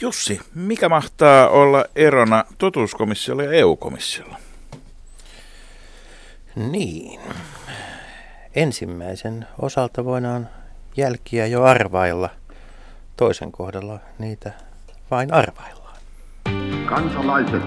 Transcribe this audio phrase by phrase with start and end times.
[0.00, 4.36] Jussi, mikä mahtaa olla erona totuuskomissiolla ja EU-komissiolla?
[6.56, 7.20] Niin.
[8.54, 10.48] Ensimmäisen osalta voidaan
[10.96, 12.30] jälkiä jo arvailla.
[13.16, 14.52] Toisen kohdalla niitä
[15.10, 15.96] vain arvaillaan.
[16.86, 17.62] Kansalaiset,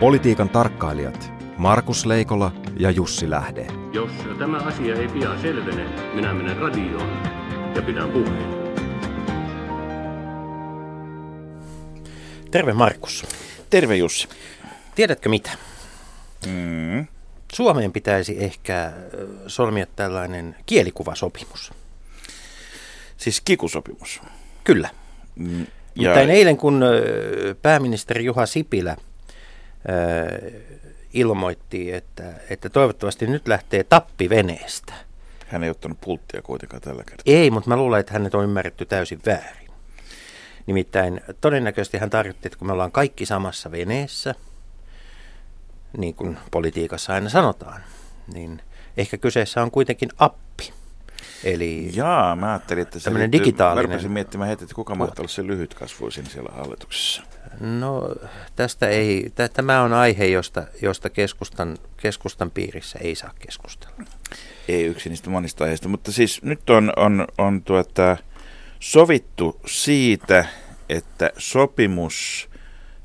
[0.00, 3.66] Politiikan tarkkailijat Markus Leikola ja Jussi Lähde.
[3.92, 5.84] Jos tämä asia ei pian selvene,
[6.14, 7.08] minä menen radioon
[7.74, 8.61] ja pidän puheen.
[12.52, 13.26] Terve Markus.
[13.70, 14.28] Terve Jussi.
[14.94, 15.50] Tiedätkö mitä?
[16.46, 17.06] Mm.
[17.52, 18.92] Suomeen pitäisi ehkä
[19.46, 21.72] solmia tällainen kielikuvasopimus.
[23.16, 24.20] Siis kikusopimus.
[24.64, 24.90] Kyllä.
[25.36, 25.66] Mm.
[25.94, 26.10] Ja...
[26.10, 26.84] Mutta eilen kun
[27.62, 28.96] pääministeri Juha Sipilä
[31.12, 34.92] ilmoitti, että, että toivottavasti nyt lähtee tappi veneestä.
[35.46, 37.34] Hän ei ottanut pulttia kuitenkaan tällä kertaa.
[37.34, 39.61] Ei, mutta mä luulen, että hänet on ymmärretty täysin väärin.
[40.66, 44.34] Nimittäin todennäköisesti hän tarkoitti, että kun me ollaan kaikki samassa veneessä,
[45.96, 47.80] niin kuin politiikassa aina sanotaan,
[48.34, 48.62] niin
[48.96, 50.72] ehkä kyseessä on kuitenkin appi.
[51.44, 54.02] Eli Jaa, mä ajattelin, että se liittyy, digitaalinen.
[54.02, 57.22] Mä miettimään heti, että kuka mahtaa olla se lyhytkasvuisin siellä hallituksessa.
[57.60, 58.14] No
[58.56, 63.96] tästä ei, tämä on aihe, josta, josta keskustan, keskustan piirissä ei saa keskustella.
[64.68, 68.16] Ei yksi niistä monista aiheista, mutta siis nyt on, on, on tuota,
[68.82, 70.44] sovittu siitä,
[70.88, 72.48] että sopimus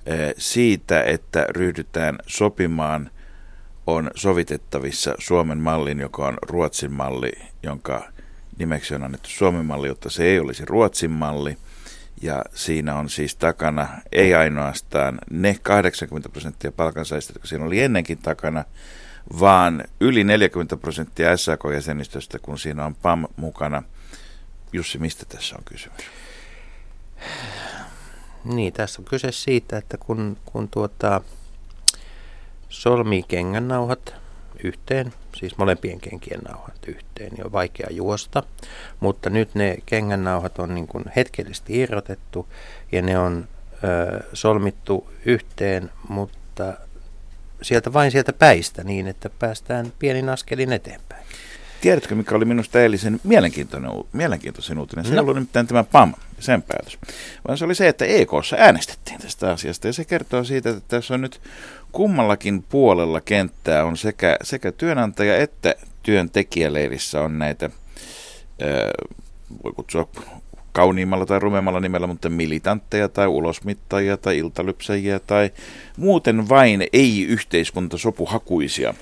[0.06, 3.10] eh, siitä, että ryhdytään sopimaan,
[3.88, 7.32] on sovitettavissa Suomen mallin, joka on Ruotsin malli,
[7.64, 8.04] jonka
[8.58, 11.58] nimeksi on annettu Suomen malli, jotta se ei olisi Ruotsin malli.
[12.22, 18.18] Ja siinä on siis takana ei ainoastaan ne 80 prosenttia palkansaajista, jotka siinä oli ennenkin
[18.18, 18.64] takana,
[19.40, 23.84] vaan yli 40 prosenttia SAK-jäsenistöstä, kun siinä on PAM mukana.
[24.74, 26.06] Jussi, mistä tässä on kysymys?
[28.44, 31.22] Niin, tässä on kyse siitä, että kun, kun tuota,
[32.70, 34.16] solmii kengännauhat
[34.64, 38.44] yhteen, siis molempien kenkien nauhat yhteen, niin on vaikea juosta.
[39.00, 42.48] Mutta nyt ne kengännauhat on niin kuin hetkellisesti irrotettu
[42.92, 43.48] ja ne on
[43.84, 46.74] ö, solmittu yhteen, mutta
[47.62, 51.26] sieltä vain sieltä päistä niin, että päästään pienin askelin eteenpäin.
[51.88, 55.06] Tiedätkö, mikä oli minusta eilisen mielenkiintoinen, mielenkiintoisen uutinen?
[55.06, 55.16] Se no.
[55.16, 56.98] ei ollut nimittäin tämä PAM, sen päätös.
[57.48, 59.88] Vaan se oli se, että EKssa äänestettiin tästä asiasta.
[59.88, 61.42] Ja se kertoo siitä, että tässä on nyt
[61.92, 67.70] kummallakin puolella kenttää on sekä, sekä työnantaja että työntekijäleirissä on näitä,
[68.62, 68.92] ää,
[69.64, 70.10] voi kutsua
[70.72, 75.52] kauniimmalla tai rumemmalla nimellä, mutta militantteja tai ulosmittajia tai iltalypsäjiä tai
[75.98, 78.94] muuten vain ei-yhteiskuntasopuhakuisia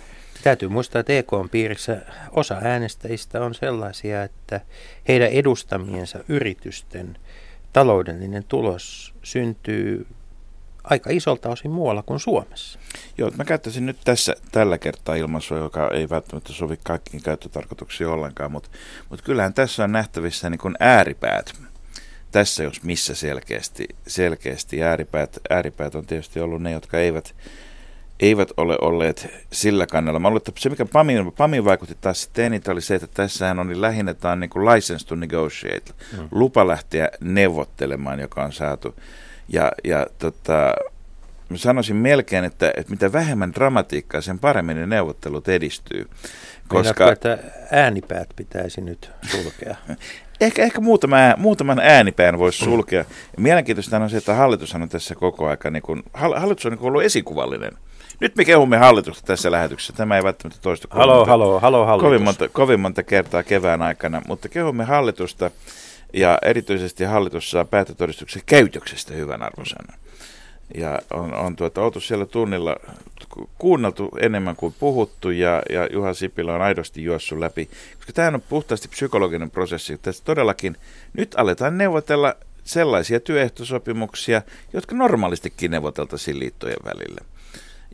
[0.46, 2.02] Täytyy muistaa, että EK on piirissä
[2.32, 4.62] osa äänestäjistä on sellaisia, että
[5.08, 7.18] heidän edustamiensa yritysten
[7.74, 10.08] taloudellinen tulos syntyy
[10.84, 12.80] aika isolta osin muualla kuin Suomessa.
[13.18, 18.52] Joo, mä käyttäisin nyt tässä tällä kertaa ilmaisua, joka ei välttämättä sovi kaikkiin käyttötarkoituksiin ollenkaan,
[18.52, 18.70] mutta,
[19.10, 21.54] mutta kyllähän tässä on nähtävissä niin kuin ääripäät.
[22.32, 27.36] Tässä jos missä selkeästi, selkeästi ääripäät, ääripäät on tietysti ollut ne, jotka eivät
[28.20, 30.20] eivät ole olleet sillä kannalla.
[30.20, 33.60] Mä luulen, että se, mikä Pamin, Pamin vaikutti taas sitten eniten, oli se, että tässähän
[33.60, 36.28] on niin lähinnä tämä on niin kuin license to negotiate, mm.
[36.32, 38.96] lupa lähteä neuvottelemaan, joka on saatu.
[39.50, 40.74] Ja, ja tota,
[41.50, 46.10] mä sanoisin melkein, että, että mitä vähemmän dramatiikkaa, sen paremmin ne neuvottelut edistyy.
[46.68, 47.06] Koska...
[47.06, 49.76] Meinaatko, että äänipäät pitäisi nyt sulkea?
[50.42, 53.06] ehkä, ehkä muutama, muutaman äänipään voisi sulkea.
[53.38, 57.04] Mielenkiintoista on se, että hallitus on tässä koko aika, niin kun, hallitus on niin ollut
[57.04, 57.72] esikuvallinen
[58.20, 59.94] nyt me kehumme hallitusta tässä lähetyksessä.
[59.94, 62.08] Tämä ei välttämättä toistu kovin, halo, monta, halo, halo, hallitus.
[62.08, 65.52] kovin, monta, kovin monta kertaa kevään aikana, mutta kehumme hallitusta
[66.14, 70.00] ja erityisesti hallitus saa päättötodistuksen käytöksestä hyvän arvosanan.
[70.76, 72.76] Ja on, on tuota, oltu siellä tunnilla
[73.58, 78.42] kuunneltu enemmän kuin puhuttu ja, ja Juha Sipilä on aidosti juossut läpi, koska tämä on
[78.50, 79.98] puhtaasti psykologinen prosessi.
[79.98, 80.78] Tässä todellakin
[81.14, 84.42] nyt aletaan neuvotella sellaisia työehtosopimuksia,
[84.74, 87.35] jotka normaalistikin neuvoteltaisiin liittojen välillä.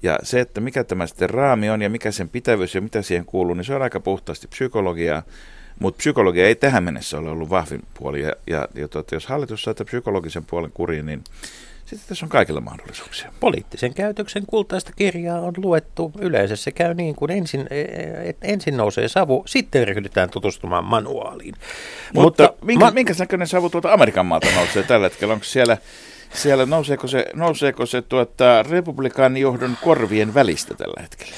[0.04, 3.26] Ja se, että mikä tämä sitten raami on ja mikä sen pitävyys ja mitä siihen
[3.26, 5.24] kuuluu, niin se on aika puhtaasti psykologiaa.
[5.80, 8.22] Mutta psykologia ei tähän mennessä ole ollut vahvin puoli.
[8.22, 11.24] Ja, ja, ja tuota, jos hallitus saa psykologisen puolen kuriin, niin
[11.86, 13.34] sitten tässä on kaikilla mahdollisuuksia.
[13.40, 16.12] Poliittisen käytöksen kultaista kirjaa on luettu.
[16.20, 21.56] Yleensä se käy niin kuin ensin, e, e, ensin nousee savu, sitten ryhdytään tutustumaan manuaaliin.
[22.14, 25.34] Mutta, Mutta minkä, ma- minkä näköinen savu tuolta Amerikan maalta nousee tällä hetkellä?
[25.34, 25.78] Onko siellä
[26.34, 31.34] siellä nouseeko se, nouseeko se tuota, republikaanin johdon korvien välistä tällä hetkellä?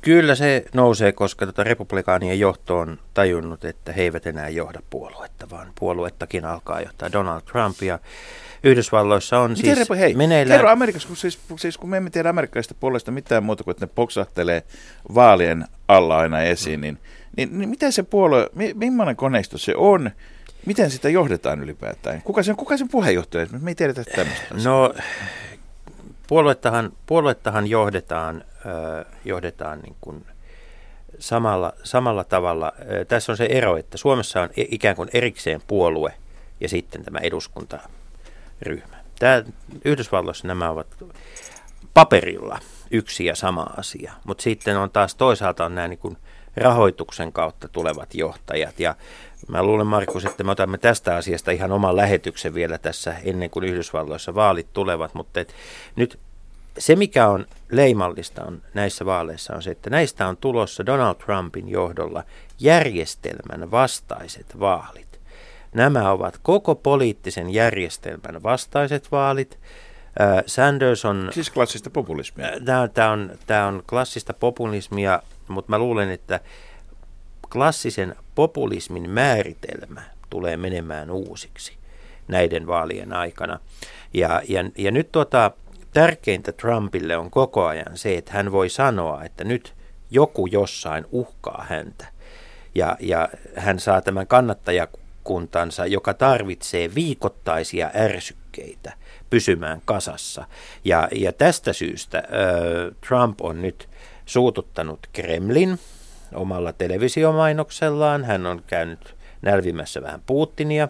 [0.00, 5.50] Kyllä se nousee, koska tota republikaanien johto on tajunnut, että he eivät enää johda puoluetta,
[5.50, 7.82] vaan puoluettakin alkaa johtaa Donald Trump.
[7.82, 7.98] Ja
[8.64, 10.58] Yhdysvalloissa on Miten siis hei, meneillään...
[10.58, 13.86] kerro Amerikassa, kun, siis, siis, kun me emme tiedä amerikkalaisista puolesta mitään muuta kuin, että
[13.86, 14.62] ne poksahtelee
[15.14, 16.98] vaalien alla aina esiin, niin,
[17.36, 20.10] niin, niin miten se puolue, mi, millainen koneisto se on,
[20.66, 22.22] miten sitä johdetaan ylipäätään?
[22.22, 23.46] Kuka sen, kuka sen puheenjohtaja?
[23.60, 24.54] Me ei tiedetä tämmöistä.
[24.64, 24.94] No,
[26.26, 28.44] puoluettahan, puoluettahan johdetaan,
[29.24, 30.26] johdetaan niin kuin
[31.18, 32.72] samalla, samalla tavalla.
[33.08, 36.14] Tässä on se ero, että Suomessa on i- ikään kuin erikseen puolue
[36.60, 38.96] ja sitten tämä eduskuntaryhmä.
[39.18, 39.42] Tämä,
[39.84, 40.86] Yhdysvalloissa nämä ovat
[41.94, 42.58] paperilla
[42.90, 46.16] yksi ja sama asia, mutta sitten on taas toisaalta on nämä niin kuin
[46.56, 48.80] rahoituksen kautta tulevat johtajat.
[48.80, 48.94] Ja
[49.48, 53.64] mä luulen, Markus, että me otamme tästä asiasta ihan oman lähetyksen vielä tässä ennen kuin
[53.64, 55.54] Yhdysvalloissa vaalit tulevat, mutta et
[55.96, 56.18] nyt
[56.78, 61.68] se, mikä on leimallista on näissä vaaleissa, on se, että näistä on tulossa Donald Trumpin
[61.68, 62.22] johdolla
[62.60, 65.20] järjestelmän vastaiset vaalit.
[65.74, 69.58] Nämä ovat koko poliittisen järjestelmän vastaiset vaalit.
[70.46, 71.30] Sanders on...
[71.32, 72.48] Siis klassista populismia.
[72.64, 76.40] Tämä, tämä, on, tämä on klassista populismia, mutta mä luulen, että
[77.52, 81.72] klassisen populismin määritelmä tulee menemään uusiksi
[82.28, 83.60] näiden vaalien aikana.
[84.14, 85.50] Ja, ja, ja nyt tuota,
[85.92, 89.74] tärkeintä Trumpille on koko ajan se, että hän voi sanoa, että nyt
[90.10, 92.06] joku jossain uhkaa häntä.
[92.74, 98.92] Ja, ja hän saa tämän kannattajakuntansa, joka tarvitsee viikoittaisia ärsykkeitä
[99.34, 100.46] pysymään kasassa.
[100.84, 102.24] Ja, ja tästä syystä äh,
[103.08, 103.88] Trump on nyt
[104.26, 105.78] suututtanut Kremlin
[106.34, 108.24] omalla televisiomainoksellaan.
[108.24, 110.88] Hän on käynyt nälvimässä vähän Putinia.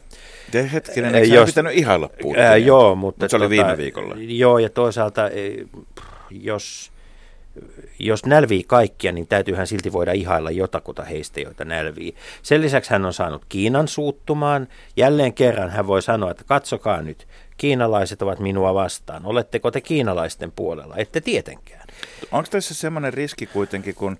[0.50, 2.48] Te hetkinen, eikö jos- pitänyt ihailla Putinia?
[2.48, 3.24] Ää, joo, mutta...
[3.24, 4.14] Mut se oli tota, viime viikolla.
[4.18, 5.66] Joo, ja toisaalta eh,
[6.30, 6.92] jos,
[7.98, 12.14] jos nälvii kaikkia, niin täytyyhän silti voida ihailla jotakuta heistä, joita nälvii.
[12.42, 14.68] Sen lisäksi hän on saanut Kiinan suuttumaan.
[14.96, 19.26] Jälleen kerran hän voi sanoa, että katsokaa nyt, kiinalaiset ovat minua vastaan.
[19.26, 20.96] Oletteko te kiinalaisten puolella?
[20.96, 21.86] Ette tietenkään.
[22.32, 24.18] Onko tässä semmoinen riski kuitenkin, kun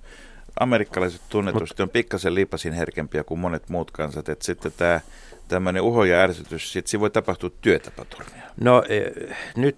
[0.60, 5.00] amerikkalaiset tunnetusti on pikkasen liipasin herkempiä kuin monet muut kansat, että sitten tämä
[5.48, 8.42] tämmöinen uho ja ärsytys, sitten siinä voi tapahtua työtapaturmia.
[8.60, 9.76] No eh, nyt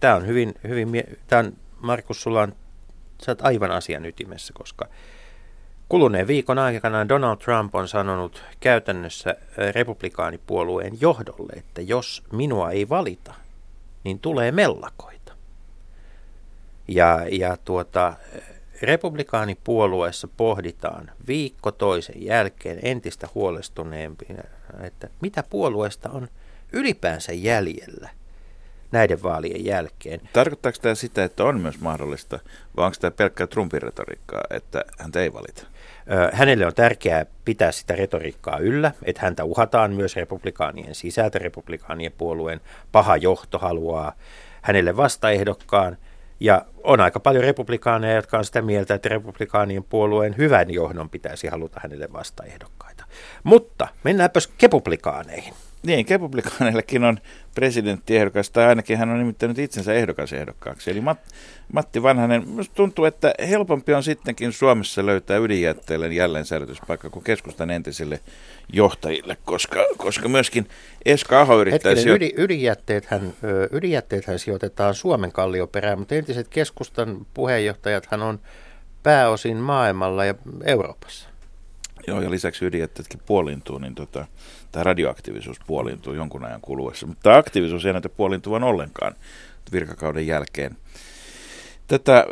[0.00, 2.52] tämä on hyvin, hyvin tää on, Markus, sulla on,
[3.22, 4.88] sä oot aivan asian ytimessä, koska
[5.88, 13.34] kuluneen viikon aikana Donald Trump on sanonut käytännössä republikaanipuolueen johdolle, että jos minua ei valita,
[14.04, 15.32] niin tulee mellakoita.
[16.88, 18.14] Ja, ja tuota,
[18.82, 24.42] republikaanipuolueessa pohditaan viikko toisen jälkeen entistä huolestuneempina,
[24.82, 26.28] että mitä puolueesta on
[26.72, 28.10] ylipäänsä jäljellä
[28.92, 30.20] näiden vaalien jälkeen.
[30.32, 32.38] Tarkoittaako tämä sitä, että on myös mahdollista,
[32.76, 35.66] vai onko tämä pelkkää Trumpin retoriikkaa, että häntä ei valita?
[36.32, 41.38] Hänelle on tärkeää pitää sitä retoriikkaa yllä, että häntä uhataan myös republikaanien sisältä.
[41.38, 42.60] Republikaanien puolueen
[42.92, 44.12] paha johto haluaa
[44.62, 45.96] hänelle vastaehdokkaan.
[46.40, 51.46] Ja on aika paljon republikaaneja, jotka on sitä mieltä, että republikaanien puolueen hyvän johdon pitäisi
[51.46, 53.04] haluta hänelle vastaehdokkaita.
[53.44, 55.54] Mutta mennäänpäs kepublikaaneihin.
[55.82, 57.18] Niin, republikaaneillekin on
[57.56, 60.90] presidenttiehdokas, tai ainakin hän on nimittänyt itsensä ehdokasehdokkaaksi.
[60.90, 61.18] Eli Mat,
[61.72, 67.70] Matti Vanhanen, minusta tuntuu, että helpompi on sittenkin Suomessa löytää ydinjätteelle jälleen säilytyspaikka kuin keskustan
[67.70, 68.20] entisille
[68.72, 70.68] johtajille, koska, koska myöskin
[71.04, 73.32] Eska Aho yrittää Hetkinen, sijo- ydin, ydinjätteethän,
[73.72, 78.40] ydinjätteethän sijoitetaan Suomen kallioperään, mutta entiset keskustan puheenjohtajathan on
[79.02, 80.34] pääosin maailmalla ja
[80.64, 81.35] Euroopassa.
[82.06, 84.26] Joo, ja lisäksi ydinjätteetkin puoliintuu, niin tota,
[84.72, 87.06] tämä radioaktiivisuus puoliintuu jonkun ajan kuluessa.
[87.06, 89.14] Mutta tämä aktiivisuus ei näytä puoliintuvan ollenkaan
[89.72, 90.76] virkakauden jälkeen.
[91.86, 92.26] Tätä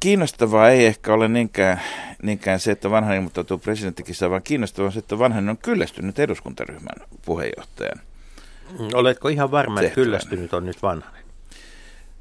[0.00, 1.80] kiinnostavaa ei ehkä ole niinkään,
[2.22, 7.08] niinkään se, että vanhan ilmoittautuu presidenttikissa, vaan kiinnostavaa on se, että vanhan on kyllästynyt eduskuntaryhmän
[7.24, 8.00] puheenjohtajan.
[8.94, 10.04] Oletko ihan varma, että Tehtävänä.
[10.04, 11.25] kyllästynyt on nyt vanhanen?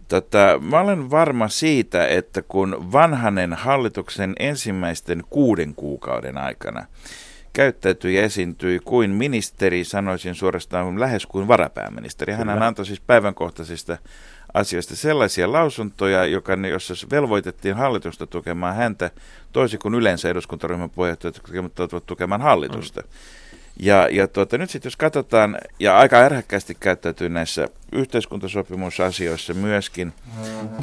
[0.07, 6.85] Tota, mä olen varma siitä, että kun vanhanen hallituksen ensimmäisten kuuden kuukauden aikana
[7.53, 12.33] käyttäytyi ja esiintyi kuin ministeri, sanoisin suorastaan lähes kuin varapääministeri.
[12.33, 13.97] Hän antoi siis päivänkohtaisista
[14.53, 19.11] asioista sellaisia lausuntoja, joka, jossa velvoitettiin hallitusta tukemaan häntä,
[19.51, 21.41] toisin kuin yleensä eduskuntaryhmän puheenjohtajat
[22.05, 23.01] tukemaan hallitusta.
[23.79, 30.13] Ja, ja tuota, nyt sitten jos katsotaan, ja aika ärhäkkäästi käyttäytyy näissä yhteiskuntasopimusasioissa myöskin,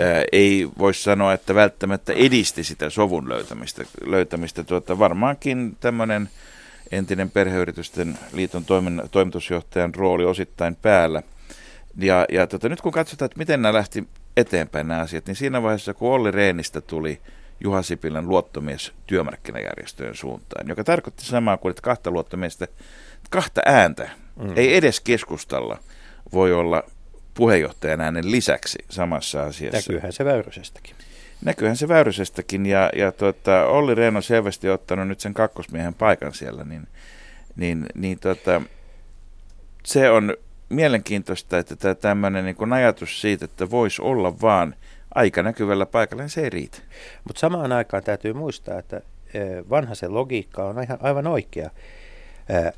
[0.00, 3.84] ää, ei voi sanoa, että välttämättä edisti sitä sovun löytämistä.
[4.04, 4.64] löytämistä.
[4.64, 6.28] Tuota, varmaankin tämmöinen
[6.92, 11.22] entinen perheyritysten liiton toimin, toimitusjohtajan rooli osittain päällä.
[11.96, 15.62] Ja, ja tota, nyt kun katsotaan, että miten nämä lähti eteenpäin nämä asiat, niin siinä
[15.62, 17.20] vaiheessa, kun Olli Reenistä tuli
[17.64, 22.68] Juha Sipilän luottomies työmarkkinajärjestöjen suuntaan, joka tarkoitti samaa kuin, että kahta luottomiestä,
[23.30, 24.52] kahta ääntä, mm.
[24.56, 25.78] ei edes keskustalla
[26.32, 26.82] voi olla
[27.34, 29.76] puheenjohtajan äänen lisäksi samassa asiassa.
[29.78, 30.96] Näkyyhän se Väyrysestäkin.
[31.44, 36.34] Näkyyhän se Väyrysestäkin ja, ja tuota, Olli Rehn on selvästi ottanut nyt sen kakkosmiehen paikan
[36.34, 36.88] siellä, niin,
[37.56, 38.62] niin, niin tuota,
[39.84, 40.36] se on
[40.68, 44.74] mielenkiintoista, että tämmöinen niin ajatus siitä, että voisi olla vaan
[45.14, 46.78] aika näkyvällä paikalla, niin se ei riitä.
[47.24, 49.00] Mutta samaan aikaan täytyy muistaa, että
[49.70, 51.70] vanha se logiikka on aivan oikea.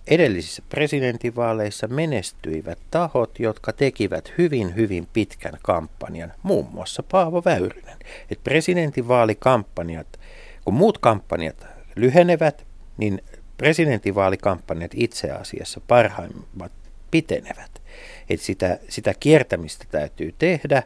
[0.07, 7.99] Edellisissä presidentinvaaleissa menestyivät tahot, jotka tekivät hyvin, hyvin pitkän kampanjan, muun muassa Paavo Väyrynen.
[8.31, 10.21] Et presidentinvaalikampanjat,
[10.64, 13.23] kun muut kampanjat lyhenevät, niin
[13.57, 16.73] presidentinvaalikampanjat itse asiassa parhaimmat
[17.11, 17.83] pitenevät.
[18.31, 20.83] Et sitä, sitä kiertämistä täytyy tehdä.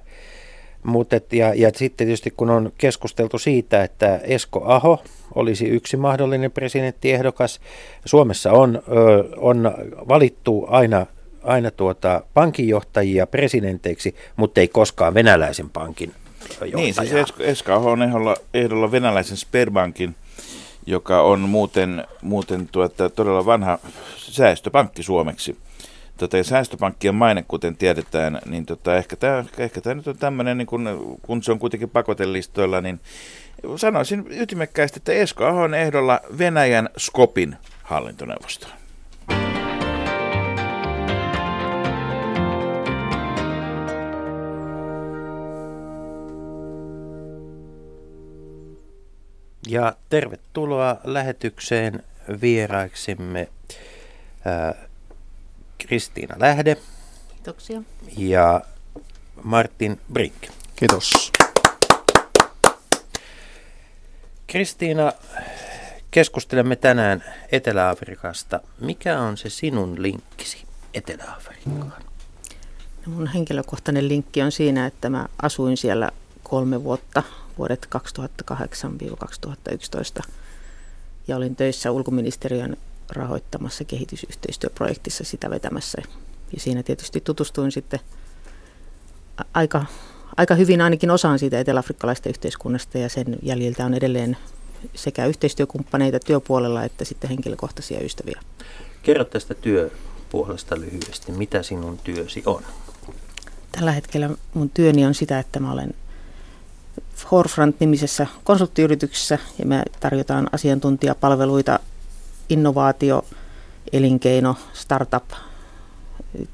[0.83, 5.03] Mut et, ja, ja sitten tietysti kun on keskusteltu siitä, että Esko Aho
[5.35, 7.61] olisi yksi mahdollinen presidenttiehdokas.
[8.05, 9.75] Suomessa on, ö, on
[10.09, 11.07] valittu aina,
[11.43, 16.13] aina tuota pankinjohtajia presidenteiksi, mutta ei koskaan venäläisen pankin
[16.51, 16.77] johtajaa.
[16.77, 20.15] Niin, siis Esko, Esko Aho on ehdolla, ehdolla venäläisen Sperbankin
[20.89, 23.79] joka on muuten, muuten tuota, todella vanha
[24.17, 25.57] säästöpankki suomeksi
[26.19, 30.59] tota, ja säästöpankkien maine, kuten tiedetään, niin tota, ehkä tämä ehkä tää nyt on tämmöinen,
[30.59, 33.01] niin kun, kun se on kuitenkin pakotelistoilla, niin
[33.77, 38.73] sanoisin ytimekkäästi, että Esko Aho on ehdolla Venäjän Skopin hallintoneuvostoon.
[49.69, 52.03] Ja tervetuloa lähetykseen
[52.41, 53.49] vieraiksimme
[55.79, 56.77] Kristiina Lähde.
[57.35, 57.83] Kiitoksia.
[58.17, 58.61] Ja
[59.43, 60.35] Martin Brink.
[60.77, 61.33] Kiitos.
[64.47, 65.13] Kristiina,
[66.11, 68.61] keskustelemme tänään Etelä-Afrikasta.
[68.81, 72.03] Mikä on se sinun linkkisi Etelä-Afrikkaan?
[73.07, 76.11] No mun henkilökohtainen linkki on siinä, että mä asuin siellä
[76.43, 77.23] kolme vuotta,
[77.59, 77.89] vuodet
[80.21, 80.23] 2008-2011,
[81.29, 82.77] ja olin töissä ulkoministeriön
[83.11, 86.03] rahoittamassa kehitysyhteistyöprojektissa sitä vetämässä.
[86.53, 88.01] Ja siinä tietysti tutustuin sitten
[89.55, 89.85] aika,
[90.37, 94.37] aika hyvin ainakin osaan siitä eteläafrikkalaista yhteiskunnasta ja sen jäljiltä on edelleen
[94.95, 98.41] sekä yhteistyökumppaneita työpuolella että sitten henkilökohtaisia ystäviä.
[99.03, 101.33] Kerro tästä työpuolesta lyhyesti.
[101.33, 102.63] Mitä sinun työsi on?
[103.73, 105.95] Tällä hetkellä mun työni on sitä, että mä olen
[107.17, 111.81] Forefront-nimisessä konsulttiyrityksessä ja me tarjotaan asiantuntijapalveluita
[112.49, 113.25] innovaatio,
[113.93, 115.25] elinkeino, startup,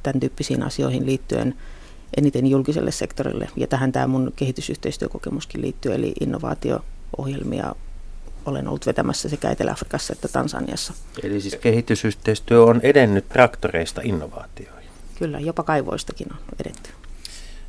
[0.03, 1.55] tämän tyyppisiin asioihin liittyen
[2.17, 3.49] eniten julkiselle sektorille.
[3.57, 7.75] Ja tähän tämä mun kehitysyhteistyökokemuskin liittyy, eli innovaatio-ohjelmia
[8.47, 10.93] olen ollut vetämässä sekä Etelä-Afrikassa että Tansaniassa.
[11.23, 14.91] Eli siis kehitysyhteistyö on edennyt traktoreista innovaatioihin?
[15.19, 16.91] Kyllä, jopa kaivoistakin on edetty.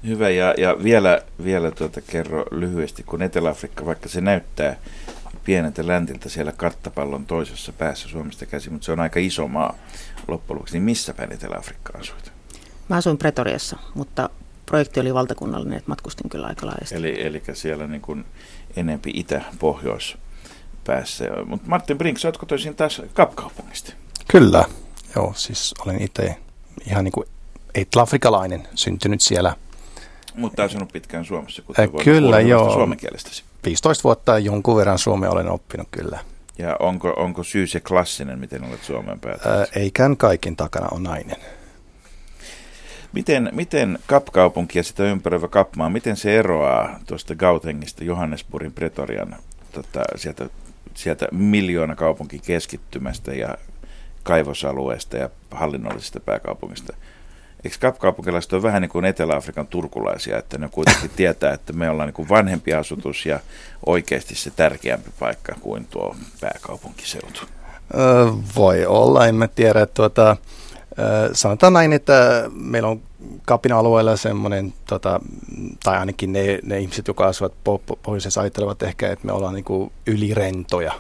[0.08, 4.76] Hyvä, ja, ja vielä, vielä tuota, kerro lyhyesti, kun Etelä-Afrikka, vaikka se näyttää
[5.46, 9.76] pieneltä läntiltä siellä karttapallon toisessa päässä Suomesta käsi, mutta se on aika iso maa
[10.28, 10.74] loppujen lopuksi.
[10.74, 12.32] Niin missä päin Etelä-Afrikkaa asuit?
[12.90, 14.30] Mä asuin Pretoriassa, mutta
[14.66, 16.96] projekti oli valtakunnallinen, että matkustin kyllä aika laajasti.
[16.96, 18.26] Eli, eli siellä niin kuin
[18.76, 20.18] enempi itä-pohjois
[20.84, 21.26] päässä.
[21.46, 23.94] Mutta Martin Brink, sä oot kotoisin taas Kapkaupungista.
[24.28, 24.66] Kyllä,
[25.16, 26.38] joo, siis olen itse
[26.90, 27.28] ihan niin kuin
[27.76, 29.56] etelä-afrikalainen, syntynyt siellä.
[30.38, 32.74] Mutta asunut pitkään Suomessa, kuten äh, Kyllä, joo.
[32.74, 33.44] Suomen kielestäsi.
[33.66, 36.20] 15 vuotta jonkun verran suomea olen oppinut kyllä.
[36.58, 39.58] Ja onko, onko syy se klassinen, miten olet Suomeen päätynyt?
[39.58, 41.38] Ää, eikään kaikin takana on nainen.
[43.14, 49.36] Miten, miten Kapkaupunki ja sitä ympäröivä Kapmaa, miten se eroaa tuosta Gautengista, Johannesburgin, Pretorian,
[49.72, 50.50] tota, sieltä,
[50.94, 53.58] sieltä miljoona kaupunki keskittymästä ja
[54.24, 56.94] kaivosalueesta ja hallinnollisesta pääkaupungista?
[57.66, 62.08] Eikö kapkaupunkilaiset ole vähän niin kuin Etelä-Afrikan turkulaisia, että ne kuitenkin tietää, että me ollaan
[62.08, 63.40] niin kuin vanhempi asutus ja
[63.86, 67.40] oikeasti se tärkeämpi paikka kuin tuo pääkaupunkiseutu?
[67.96, 69.86] Öö, voi olla, en mä tiedä.
[69.86, 70.38] Tuota,
[71.00, 73.02] öö, sanotaan näin, että meillä on
[73.46, 75.20] kapina alueella semmoinen, tota,
[75.84, 77.54] tai ainakin ne, ne ihmiset, jotka asuvat
[78.04, 80.94] pohjoisessa, ajattelevat ehkä, että me ollaan niin kuin ylirentoja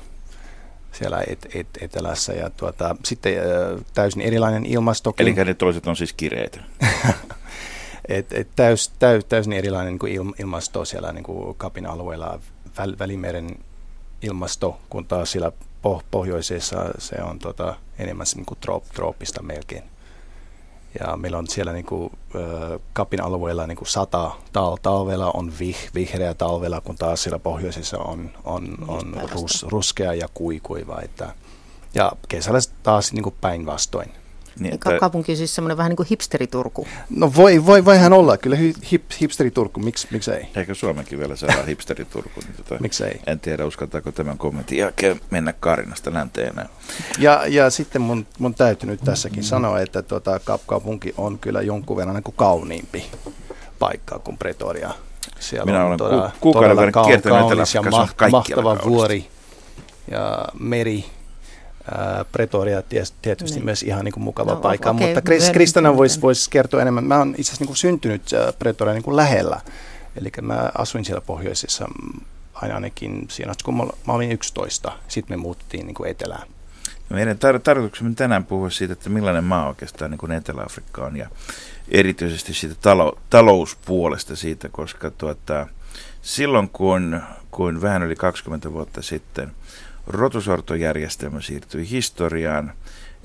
[0.97, 2.33] siellä et, et, etelässä.
[2.33, 5.13] Ja tuota, sitten äh, täysin erilainen ilmasto.
[5.19, 6.59] Eli ne toiset on siis kireitä.
[8.07, 12.39] et, et täys, täys, täysin erilainen niin kuin il, ilmasto siellä niin kuin kapin alueella,
[12.77, 13.57] väl, välimeren
[14.21, 19.83] ilmasto, kun taas siellä poh, pohjoisessa se on tota, enemmän niin kuin troop, trooppista melkein.
[20.99, 22.11] Ja meillä on siellä niin kuin,
[22.93, 27.97] Kapin alueella niin kuin sata tal- talvella on vih, vihreä talvella, kun taas siellä pohjoisessa
[27.97, 31.01] on, on, on rus, ruskea ja kuikuiva.
[31.01, 31.33] Että,
[31.95, 34.11] ja kesällä taas niin kuin päinvastoin.
[34.59, 34.97] Niin, että...
[34.99, 36.87] Kaupunki on siis semmoinen vähän niin kuin hipsteriturku.
[37.09, 38.57] No voi, voi, voihan olla, kyllä
[38.91, 40.47] hip, hipsteriturku, Miks, miksi ei?
[40.55, 42.39] Eikö Suomenkin vielä saada hipsteriturku?
[42.41, 43.21] Niin tota, miksi ei?
[43.27, 46.69] En tiedä, uskaltaako tämän kommentin jälkeen mennä Karinasta länteen enää.
[47.19, 49.47] Ja, ja sitten mun, mun täytyy nyt tässäkin mm-hmm.
[49.47, 53.05] sanoa, että tuota, kaupunki on kyllä jonkun verran niin kuin kauniimpi
[53.79, 54.91] paikka kuin Pretoria.
[55.39, 59.27] Siellä Minä on olen todella, ku, kuukauden verran kiertänyt kaunis ja ma- mahtava vuori
[60.11, 61.05] ja meri
[62.31, 62.83] Pretoria
[63.21, 63.65] tietysti niin.
[63.65, 67.03] myös ihan niin kuin mukava no, paikka, okay, mutta Kris, Kristana voisi vois kertoa enemmän.
[67.03, 68.21] Mä oon itse asiassa niin syntynyt
[68.59, 69.61] Pretoria niin kuin lähellä,
[70.15, 71.87] eli mä asuin siellä pohjoisessa
[72.53, 73.75] ainakin siinä, kun
[74.07, 76.47] mä olin 11, sitten me muuttiin niin kuin etelään.
[77.09, 81.29] Meidän tar- tarkoituksemme tänään puhua siitä, että millainen maa oikeastaan niin kuin Etelä-Afrikka on ja
[81.91, 85.67] erityisesti siitä talo- talouspuolesta siitä, koska tuota,
[86.21, 89.51] silloin kun, kun vähän yli 20 vuotta sitten–
[90.07, 92.73] rotusortojärjestelmä siirtyi historiaan,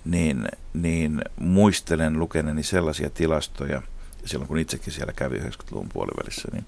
[0.05, 3.83] niin, niin muistelen lukeneeni sellaisia tilastoja,
[4.25, 6.65] silloin kun itsekin siellä kävi 90-luvun puolivälissä, niin,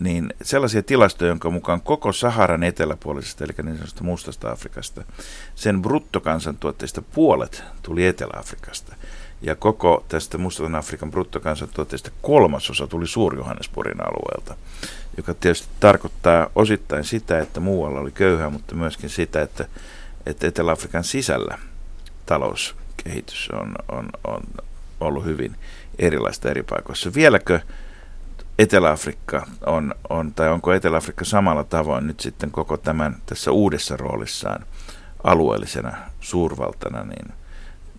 [0.00, 5.04] niin sellaisia tilastoja, jonka mukaan koko Saharan eteläpuolisesta, eli niin sanotusta mustasta Afrikasta,
[5.54, 8.94] sen bruttokansantuotteista puolet tuli Etelä-Afrikasta.
[9.42, 14.56] Ja koko tästä Mustan Afrikan bruttokansantuotteista kolmasosa tuli Suur-Johannesburgin alueelta
[15.16, 19.64] joka tietysti tarkoittaa osittain sitä, että muualla oli köyhää, mutta myöskin sitä, että,
[20.26, 21.58] että Etelä-Afrikan sisällä
[22.26, 24.42] talouskehitys on, on, on
[25.00, 25.56] ollut hyvin
[25.98, 27.14] erilaista eri paikoissa.
[27.14, 27.60] Vieläkö
[28.58, 34.66] Etelä-Afrikka on, on, tai onko Etelä-Afrikka samalla tavoin nyt sitten koko tämän tässä uudessa roolissaan
[35.24, 37.32] alueellisena suurvaltana niin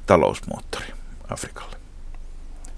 [0.06, 1.01] talousmoottori
[1.34, 1.76] Afrikalle?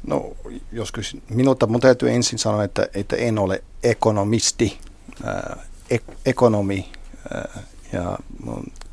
[0.08, 0.32] No,
[0.72, 4.78] jos kysyn, minulta mun täytyy ensin sanoa, että, että en ole ekonomisti,
[5.24, 5.58] ää,
[5.90, 6.92] ek, ekonomi
[7.34, 8.18] ää, ja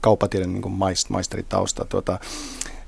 [0.01, 0.73] kauppatieteen niin
[1.09, 1.85] maisteritausta.
[1.85, 2.19] Tuota,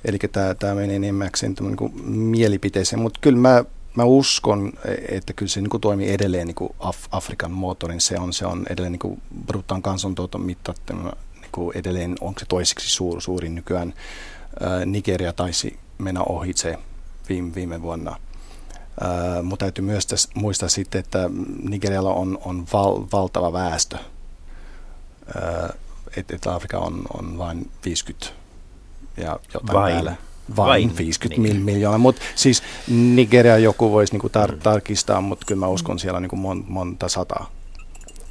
[0.04, 0.18] eli
[0.58, 3.64] tämä menee enimmäkseen niin mielipiteeseen, mutta kyllä mä,
[3.94, 4.72] mä uskon,
[5.08, 8.00] että kyllä se niin kuin toimii edelleen niin kuin Af- Afrikan moottorin.
[8.00, 13.22] Se on, se on edelleen niin bruttaan kansantuoton mittattuna niin edelleen, onko se toiseksi suur,
[13.22, 13.94] suurin nykyään.
[14.61, 16.78] Ää, Nigeria taisi mennä ohitse
[17.28, 18.16] viime, viime vuonna.
[19.02, 21.30] Uh, mutta täytyy myös täs, muistaa sitten, että
[21.62, 23.96] Nigerialla on, on val, valtava väestö.
[23.96, 25.70] Uh,
[26.16, 28.26] Etelä-Afrika on, on vain 50
[29.16, 29.94] ja jotain vain.
[29.94, 30.16] päällä.
[30.56, 34.58] Vain, vain 50 mil, miljoonaa, mutta siis Nigeria joku voisi niinku tar- mm.
[34.58, 37.50] tarkistaa, mutta kyllä mä uskon siellä niinku mon, monta sataa.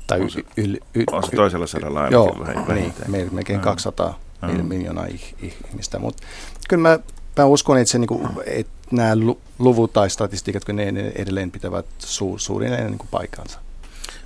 [0.08, 2.66] Tai on, se, yl, yl, on se toisella sadalla ainakin joo, vähän,
[3.08, 3.64] niin, melkein mm.
[3.64, 4.66] 200 mm.
[4.66, 5.08] miljoonaa
[5.42, 6.24] ihmistä, mutta
[6.70, 7.00] kyllä mä,
[7.38, 9.16] mä uskon, että, se, niinku, että nämä
[9.60, 13.60] luvut tai statistiikat, kun ne, ne edelleen pitävät su, suurin niin kuin paikkansa.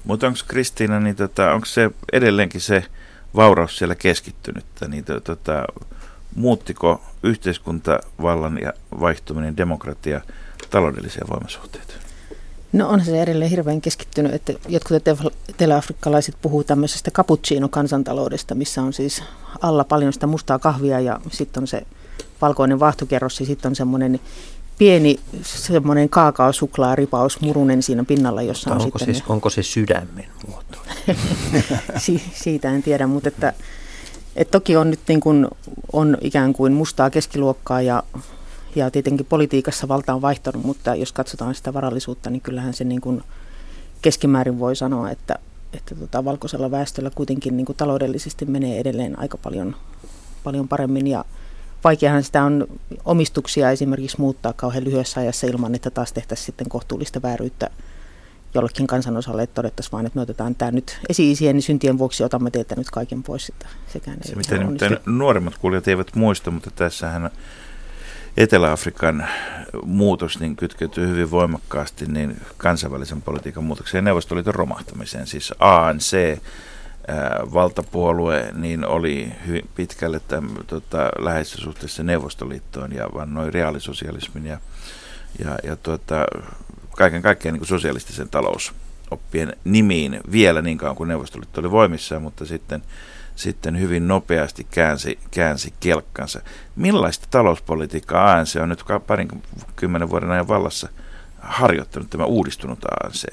[0.04, 2.84] Mutta onko Kristiina, niin tota, onko se edelleenkin se
[3.36, 4.66] vauraus siellä keskittynyt?
[4.88, 5.66] Niin tota,
[6.36, 10.22] muuttiko yhteiskuntavallan ja vaihtuminen demokratia
[10.70, 11.94] taloudellisia voimasuhteita?
[12.74, 14.98] No on se edelleen hirveän keskittynyt, että jotkut
[15.50, 19.24] eteläafrikkalaiset puhuu tämmöisestä cappuccino-kansantaloudesta, missä on siis
[19.62, 21.82] alla paljon sitä mustaa kahvia ja sitten on se
[22.42, 24.20] valkoinen vaahtokerros ja sitten on semmoinen
[24.78, 29.16] pieni semmoinen kaakaosuklaaripaus murunen siinä pinnalla, jossa on onko sitten...
[29.16, 30.78] Siis, onko se sydämen muoto?
[31.98, 33.54] si- siitä en tiedä, mutta että,
[34.36, 35.48] että toki on nyt niin kuin,
[35.94, 38.04] on ikään kuin mustaa keskiluokkaa ja,
[38.76, 43.02] ja tietenkin politiikassa valta on vaihtanut, mutta jos katsotaan sitä varallisuutta, niin kyllähän se niin
[43.02, 43.24] kuin
[44.02, 45.40] keskimäärin voi sanoa, että,
[45.74, 49.76] että tota, valkoisella väestöllä kuitenkin niin kuin taloudellisesti menee edelleen aika paljon,
[50.44, 51.26] paljon paremmin ja
[51.86, 52.68] vaikeahan sitä on
[53.06, 57.70] omistuksia esimerkiksi muuttaa kauhean lyhyessä ajassa ilman, että taas tehtäisiin sitten kohtuullista vääryyttä
[58.54, 62.76] jollekin kansanosalle, että todettaisiin vaan, että me otetaan tämä nyt esi-isien syntien vuoksi, otamme teiltä
[62.76, 63.50] nyt kaiken pois.
[63.50, 67.30] Että sekään se, ei mitä nyt nuoremmat kuulijat eivät muista, mutta tässähän
[68.38, 69.28] Etelä-Afrikan
[69.84, 75.28] muutos niin kytkeytyy hyvin voimakkaasti niin kansainvälisen politiikan muutokseen ja Neuvostoliiton romahtamiseen.
[75.28, 76.40] Siis ANC
[77.54, 80.22] valtapuolue niin oli hyvin pitkälle
[80.68, 84.58] tota, läheisessä suhteessa Neuvostoliittoon ja vannoi reaalisosialismin ja,
[85.40, 86.26] ja, ja tuota,
[86.98, 92.46] kaiken kaikkiaan niin kuin sosialistisen talousoppien nimiin vielä niin kauan kuin Neuvostoliitto oli voimissaan, mutta
[92.46, 92.84] sitten,
[93.36, 96.42] sitten hyvin nopeasti käänsi, käänsi kelkkansa.
[96.76, 99.28] Millaista talouspolitiikkaa ANC on nyt parin
[99.76, 100.90] kymmenen vuoden ajan vallassa
[101.40, 103.26] harjoittanut tämä uudistunut ANC?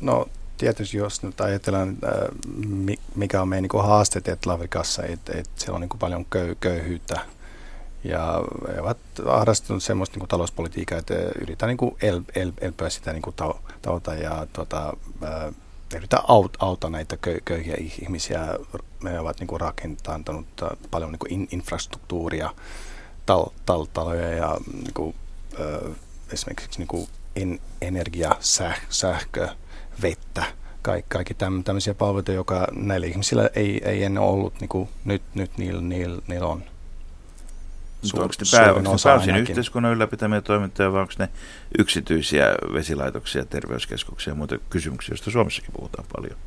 [0.00, 0.28] No
[0.62, 5.80] tietysti jos nyt ajatellaan, äh, mikä on meidän niin haasteet Etelä-Afrikassa, että, että siellä on
[5.80, 7.20] niin paljon köy, köyhyyttä
[8.04, 8.44] Ja
[8.74, 13.36] he ovat harrastaneet semmoista niin talouspolitiikkaa, että yritetään niin el, el, elpyä sitä niin kuin
[13.82, 14.96] tauta ja tuota,
[15.94, 18.58] yritetään aut, auttaa näitä köy, köyhiä ihmisiä.
[19.02, 20.26] Me ovat niin rakentaneet
[20.90, 22.50] paljon niin kuin in, infrastruktuuria,
[23.26, 25.14] tal, tal, taloja ja niin kuin,
[26.32, 29.48] esimerkiksi niin kuin en, energia, säh, sähkö,
[30.02, 30.44] vettä,
[30.82, 35.58] kaikki, kaikki tämmöisiä palveluita, joka näillä ihmisillä ei, ei ennen ollut, niin kuin nyt, nyt
[35.58, 36.62] niillä, niillä, niillä on.
[38.02, 41.28] Suur, onko ne, pää, onko ne pääosin yhteiskunnan ylläpitämiä toimintoja vai onko ne
[41.78, 46.38] yksityisiä vesilaitoksia, terveyskeskuksia ja muita kysymyksiä, joista Suomessakin puhutaan paljon?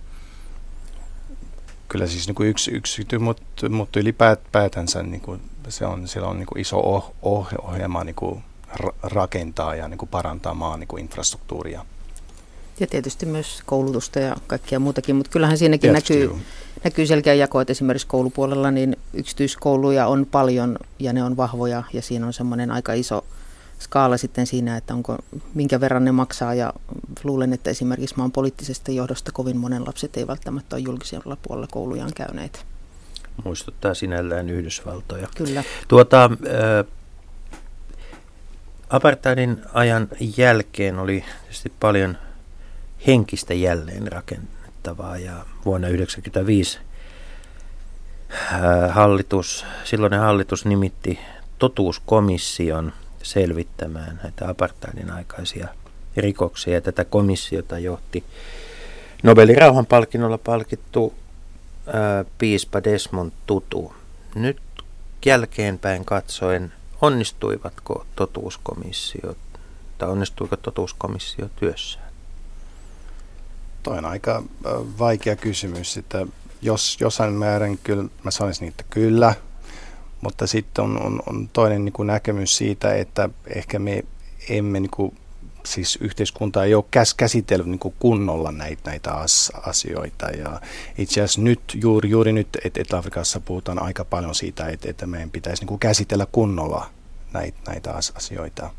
[1.88, 6.38] Kyllä siis niin kuin yksi, yksi mutta, mutta ylipäätänsä niin kuin se on, siellä on
[6.38, 8.43] niin kuin iso oh, oh, ohjelma niin kuin
[9.03, 11.86] rakentaa ja niin kuin parantaa maan niin kuin infrastruktuuria.
[12.79, 16.31] Ja tietysti myös koulutusta ja kaikkia muutakin, mutta kyllähän siinäkin näkyy,
[16.83, 22.01] näkyy selkeä jako, että esimerkiksi koulupuolella niin yksityiskouluja on paljon ja ne on vahvoja ja
[22.01, 23.25] siinä on semmoinen aika iso
[23.79, 25.17] skaala sitten siinä, että onko,
[25.53, 26.73] minkä verran ne maksaa ja
[27.23, 32.11] luulen, että esimerkiksi maan poliittisesta johdosta kovin monen lapset ei välttämättä ole julkisella puolella koulujaan
[32.15, 32.65] käyneet.
[33.43, 35.27] Muistuttaa sinällään Yhdysvaltoja.
[35.35, 35.63] Kyllä.
[35.88, 36.85] Tuota, äh,
[38.89, 40.07] apartheidin ajan
[40.38, 42.17] jälkeen oli tietysti paljon
[43.07, 46.79] henkistä jälleenrakennettavaa ja vuonna 1995
[48.89, 51.19] hallitus, silloinen hallitus nimitti
[51.59, 55.67] totuuskomission selvittämään näitä apartheidin aikaisia
[56.17, 56.73] rikoksia.
[56.73, 58.23] Ja tätä komissiota johti
[59.23, 61.13] Nobelin rauhanpalkinnolla palkittu
[61.87, 63.95] ää, piispa Desmond Tutu.
[64.35, 64.57] Nyt
[65.25, 69.35] jälkeenpäin katsoen, onnistuivatko totuuskomissio
[69.97, 72.04] tai onnistuiko totuuskomissio työssään?
[73.85, 74.43] Toi on aika
[74.99, 76.27] vaikea kysymys, että
[76.61, 79.33] jos jossain määrin kyllä, mä sanoisin, että kyllä,
[80.21, 84.05] mutta sitten on, on, on toinen niin kuin näkemys siitä, että ehkä me
[84.49, 85.17] emme, niin kuin,
[85.65, 90.29] siis yhteiskunta ei ole käs, käsitellyt niin kuin kunnolla näitä, näitä as, asioita.
[90.29, 90.61] Ja
[90.97, 95.61] itse asiassa nyt, juuri, juuri nyt Etelä-Afrikassa puhutaan aika paljon siitä, että, että meidän pitäisi
[95.61, 96.89] niin kuin käsitellä kunnolla
[97.33, 98.69] näitä, näitä asioita,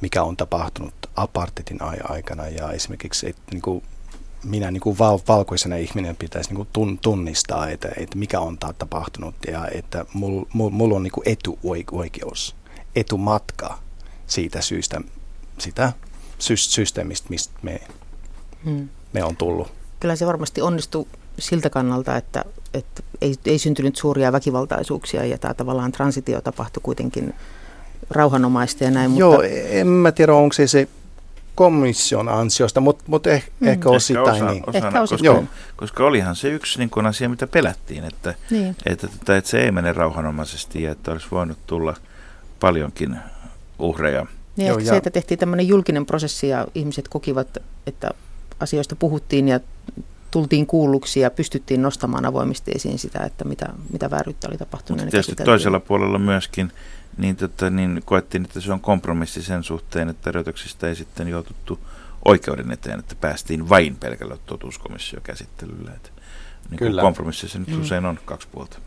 [0.00, 3.82] mikä on tapahtunut apartheidin aikana ja esimerkiksi, että niin kuin
[4.44, 8.58] minä niin kuin val, valkoisena ihminen pitäisi niin kuin tun, tunnistaa, että, että mikä on
[8.78, 12.56] tapahtunut ja että mulla mul, mul on niin kuin etuoikeus,
[12.96, 13.78] etumatka
[14.26, 15.00] siitä syystä,
[15.58, 15.92] sitä
[16.38, 17.80] sy- systeemistä, mistä me,
[18.64, 18.88] hmm.
[19.12, 19.72] me on tullut.
[20.00, 25.54] Kyllä se varmasti onnistuu siltä kannalta, että, että ei, ei syntynyt suuria väkivaltaisuuksia ja tämä
[25.54, 27.34] tavallaan transitio tapahtui kuitenkin
[28.10, 29.16] rauhanomaista ja näin.
[29.16, 29.46] Joo, mutta...
[29.48, 30.88] en mä tiedä, onko se se
[31.54, 33.68] komission ansiosta, mutta mut eh, mm.
[33.68, 34.64] ehkä osittain osa, niin.
[34.66, 35.44] Osana, ehkä koska, Joo.
[35.76, 38.76] koska olihan se yksi niin kuin asia, mitä pelättiin, että, niin.
[38.86, 41.94] että, että, että se ei mene rauhanomaisesti ja että olisi voinut tulla
[42.60, 43.16] paljonkin
[43.78, 44.26] uhreja.
[44.56, 48.10] Niin Joo, ja se, että tehtiin tämmöinen julkinen prosessi ja ihmiset kokivat, että
[48.60, 49.60] asioista puhuttiin ja
[50.30, 55.00] tultiin kuulluksi ja pystyttiin nostamaan avoimesti esiin sitä, että mitä, mitä vääryyttä oli tapahtunut.
[55.00, 56.72] Mutta tietysti toisella puolella myöskin
[57.16, 61.78] niin, tota, niin koettiin, että se on kompromissi sen suhteen, että rötöksistä ei sitten joututtu
[62.24, 65.90] oikeuden eteen, että päästiin vain pelkällä totuuskomissiokäsittelyllä.
[65.96, 66.10] Että,
[66.70, 67.02] niin Kyllä.
[67.02, 67.80] Kompromississa nyt mm.
[67.80, 68.78] usein on kaksi puolta.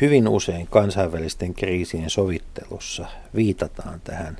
[0.00, 4.38] hyvin usein kansainvälisten kriisien sovittelussa viitataan tähän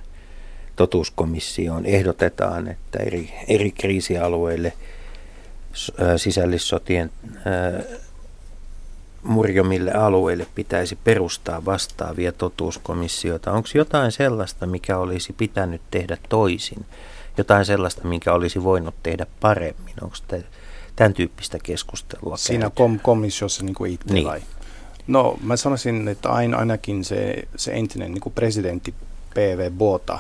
[0.77, 1.87] totuuskomissioon.
[1.87, 4.73] Ehdotetaan, että eri, eri kriisialueille
[6.17, 7.11] sisällissotien
[9.23, 13.53] murjomille alueille pitäisi perustaa vastaavia totuuskomissioita?
[13.53, 16.87] Onko jotain sellaista, mikä olisi pitänyt tehdä toisin?
[17.37, 19.95] Jotain sellaista, mikä olisi voinut tehdä paremmin?
[20.03, 20.45] Onko te
[20.97, 24.27] tämän tyyppistä keskustelua Siinä kom- komissiossa niin kuin itse niin.
[24.27, 24.41] vai?
[25.07, 28.95] No mä sanoisin, että ain, ainakin se, se entinen niin kuin presidentti
[29.35, 29.71] P.V.
[29.71, 30.19] Bota,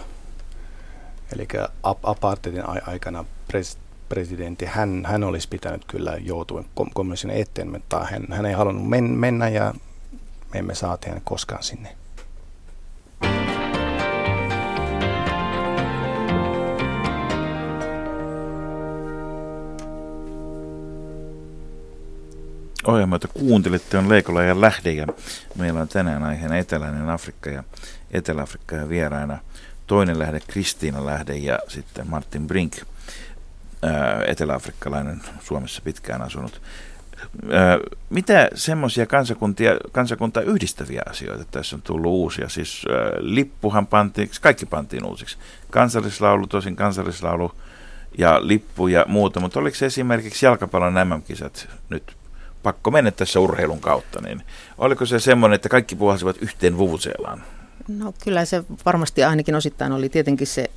[1.33, 1.49] eli
[1.83, 3.79] apartheidin aikana pres,
[4.11, 9.05] presidentti, hän, hän olisi pitänyt kyllä joutua komission eteen, mutta hän, hän ei halunnut men,
[9.05, 9.75] mennä ja
[10.53, 11.97] me emme saa hänet koskaan sinne.
[22.87, 25.07] Ohjelma, jota kuuntelitte, on Leikola ja Lähde ja
[25.55, 27.65] meillä on tänään aiheena Eteläinen Afrikka ja
[28.11, 29.39] Etelä-Afrikka ja vieraina
[29.87, 32.77] toinen lähde Kristiina Lähde ja sitten Martin Brink–
[34.27, 36.63] eteläafrikkalainen Suomessa pitkään asunut.
[38.11, 42.49] Mitä semmoisia kansakuntia, kansakuntaa yhdistäviä asioita tässä on tullut uusia?
[42.49, 42.85] Siis
[43.19, 45.39] lippuhan pantiin, kaikki pantiin uusiksi.
[45.71, 47.53] Kansallislaulu, tosin kansallislaulu
[48.19, 52.17] ja lippu ja muuta, mutta oliko se esimerkiksi jalkapallon MM-kisat nyt
[52.63, 54.43] pakko mennä tässä urheilun kautta, niin
[54.79, 57.43] oliko se semmoinen, että kaikki puhalsivat yhteen vuvuseelaan?
[57.89, 60.71] No kyllä se varmasti ainakin osittain oli tietenkin se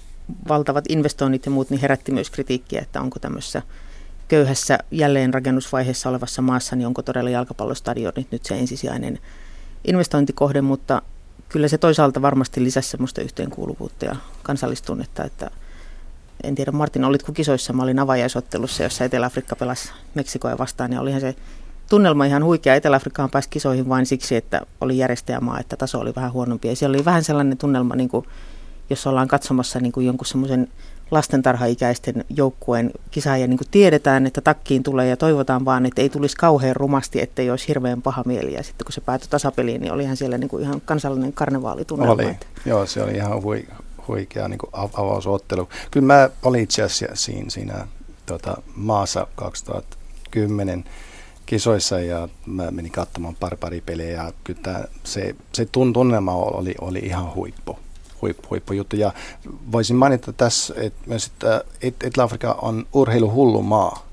[0.47, 3.61] valtavat investoinnit ja muut, niin herätti myös kritiikkiä, että onko tämmöisessä
[4.27, 9.19] köyhässä jälleenrakennusvaiheessa olevassa maassa, niin onko todella jalkapallostadionit nyt se ensisijainen
[9.87, 11.01] investointikohde, mutta
[11.49, 15.51] kyllä se toisaalta varmasti lisäsi semmoista yhteenkuuluvuutta ja kansallistunnetta, että
[16.43, 21.21] en tiedä Martin, olitko kisoissa, mä olin avajaisottelussa, jossa Etelä-Afrikka pelasi Meksikoja vastaan ja olihan
[21.21, 21.35] se
[21.89, 22.75] tunnelma ihan huikea.
[22.75, 26.67] Etelä-Afrikkaan pääsi kisoihin vain siksi, että oli järjestäjämaa, että taso oli vähän huonompi.
[26.67, 28.25] Ja siellä oli vähän sellainen tunnelma, niin kuin,
[28.89, 30.67] jos ollaan katsomassa niin kuin jonkun semmoisen
[31.11, 36.09] lastentarhaikäisten joukkueen kisaa ja niin kuin tiedetään, että takkiin tulee ja toivotaan vaan, että ei
[36.09, 38.53] tulisi kauhean rumasti, että ei olisi hirveän paha mieli.
[38.53, 42.13] Ja sitten kun se päätyi tasapeliin, niin olihan siellä niin kuin ihan kansallinen karnevaalitunnelma.
[42.13, 43.67] Oli, joo, se oli ihan hui,
[44.07, 45.69] huikea niin kuin avausottelu.
[45.91, 47.87] Kyllä mä olin itse asiassa siinä, siinä
[48.25, 50.83] tota, maassa 2010
[51.45, 56.75] kisoissa ja mä menin katsomaan pari pari pelejä ja kyllä tää, se, se tunnelma oli,
[56.81, 57.79] oli ihan huippu.
[58.23, 58.95] Huippu, huippu juttu.
[58.95, 59.11] Ja
[59.71, 64.05] voisin mainita tässä, että myös, että Etelä-Afrika on urheiluhullu maa.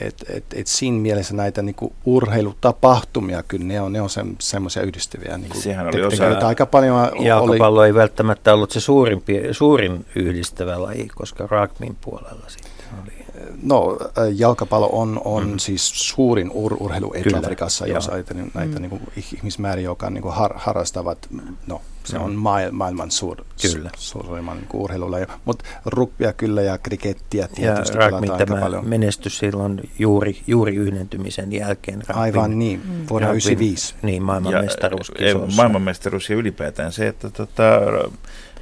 [0.00, 4.82] Et, et, et siinä mielessä näitä niinku urheilutapahtumia, kyllä ne on, ne on se, semmoisia
[4.82, 5.38] yhdistäviä.
[5.38, 6.46] Niinku, Sehän oli osa...
[6.46, 7.86] Aika paljon Jalkapallo oli...
[7.86, 13.22] ei välttämättä ollut se suurimpi, suurin yhdistävä laji, koska rugbyn puolella sitten oli
[13.62, 13.98] No,
[14.34, 15.58] jalkapallo on, on mm.
[15.58, 18.82] siis suurin ur, urheilu Etelä-Afrikassa, jos ajatellaan näitä mm.
[18.82, 21.18] niin kuin, ihmismääriä, jotka niin kuin, har, harrastavat,
[21.66, 22.24] no, se mm.
[22.24, 22.34] on
[22.72, 23.90] maailman suur, kyllä.
[23.96, 25.16] suurimman niin urheilulla.
[25.44, 28.88] Mutta rugbya kyllä ja krikettiä tietysti ja rugby, tämä paljon.
[28.88, 31.98] menestys silloin juuri, juuri yhdentymisen jälkeen.
[31.98, 33.94] Rugbyn, Aivan niin, vuonna 1995.
[34.02, 35.12] Niin, maailmanmestaruus.
[35.56, 37.80] Maailmanmestaruus ja ylipäätään se, että tota,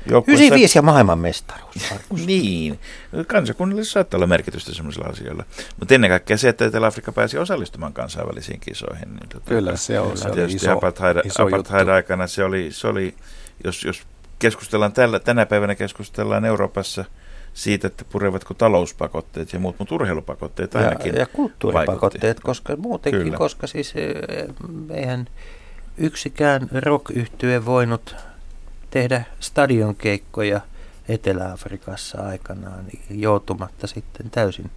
[0.06, 1.74] 95 ja maailmanmestaruus.
[2.26, 2.78] niin,
[3.26, 5.44] kansakunnille saattaa olla merkitystä sellaisilla asioilla.
[5.78, 9.08] Mutta ennen kaikkea se, että Etelä-Afrikka pääsi osallistumaan kansainvälisiin kisoihin.
[9.08, 13.14] Niin tota, Kyllä, se on, se oli iso, apartheid, iso apartheid-aikana se oli, se oli
[13.64, 14.02] jos, jos
[14.38, 17.04] keskustellaan tällä, tänä päivänä keskustellaan Euroopassa
[17.54, 22.42] siitä, että purevatko talouspakotteet ja muut, mutta urheilupakotteet ainakin Ja, ja kulttuuripakotteet, vaikutti.
[22.42, 23.36] koska muutenkin, Kyllä.
[23.36, 24.14] koska siis eh,
[24.94, 25.26] eihän
[25.98, 27.06] yksikään rock
[27.64, 28.16] voinut
[28.90, 30.60] tehdä stadionkeikkoja
[31.08, 34.70] Etelä-Afrikassa aikanaan niin joutumatta sitten täysin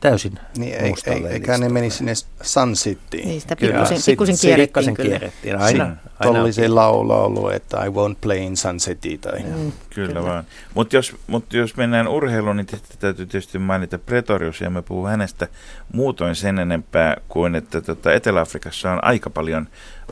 [0.00, 2.12] täysin niin, ei, ei, eikä ne meni sinne
[2.42, 3.28] Sun Cityin.
[3.28, 5.08] Niin, sitä pikkusen, pikkusen kierrettiin kyllä.
[5.08, 5.58] kierrettiin.
[5.58, 9.18] Aina, aina oli se laulu ollut, että I won't play in Sun City.
[9.18, 9.38] Tai.
[9.38, 10.44] Mm, kyllä, kyllä vaan.
[10.74, 12.66] Mutta jos, mut jos mennään urheiluun, niin
[12.98, 15.48] täytyy tietysti mainita Pretorius, ja me puhuu hänestä
[15.92, 19.68] muutoin sen enempää kuin, että tota Etelä-Afrikassa on aika paljon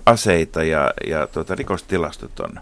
[0.06, 2.60] aseita ja, ja tota, rikostilastot on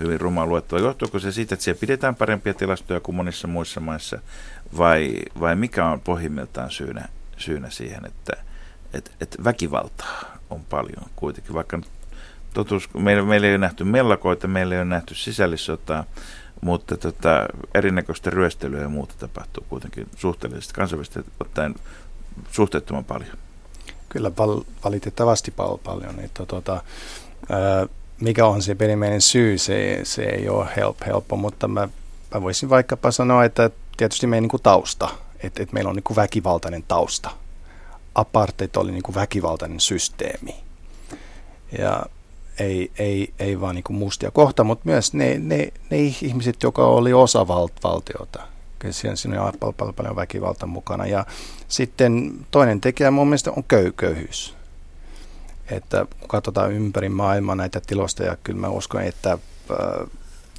[0.00, 0.78] hyvin rumaa luettua.
[0.78, 4.18] Johtuuko se siitä, että siellä pidetään parempia tilastoja kuin monissa muissa maissa,
[4.78, 8.32] vai, vai mikä on pohjimmiltaan syynä, syynä siihen, että
[8.92, 11.80] et, et väkivaltaa on paljon kuitenkin, vaikka
[12.54, 16.04] totuus, meillä, meillä ei ole nähty mellakoita, meillä ei ole nähty sisällissotaa,
[16.60, 21.74] mutta tota, erinäköistä ryöstelyä ja muuta tapahtuu kuitenkin suhteellisesti kansainvälisesti ottaen
[22.50, 23.36] suhteettoman paljon.
[24.08, 26.20] Kyllä val, valitettavasti pal- paljon.
[26.20, 26.82] Että, tuota,
[27.50, 27.86] ää,
[28.20, 31.88] mikä on se perimmäinen syy, se, se ei ole help, helppo, mutta mä,
[32.34, 35.08] mä voisin vaikkapa sanoa, että tietysti meidän niin kuin tausta,
[35.42, 37.30] että, että meillä on niin kuin väkivaltainen tausta.
[38.14, 40.54] Apartheid oli niin kuin väkivaltainen systeemi.
[41.78, 42.06] Ja
[42.58, 46.86] ei, ei, ei vaan niin kuin mustia kohta, mutta myös ne, ne, ne ihmiset, jotka
[46.86, 48.42] oli osa val, valtiota.
[48.90, 51.06] Siinä, siinä on paljon, paljon väkivalta mukana.
[51.06, 51.26] Ja
[51.68, 54.57] sitten toinen tekijä mun mielestä on köy, köyhyys
[55.70, 59.38] että kun katsotaan ympäri maailmaa näitä tilosta, ja kyllä mä uskon, että äh,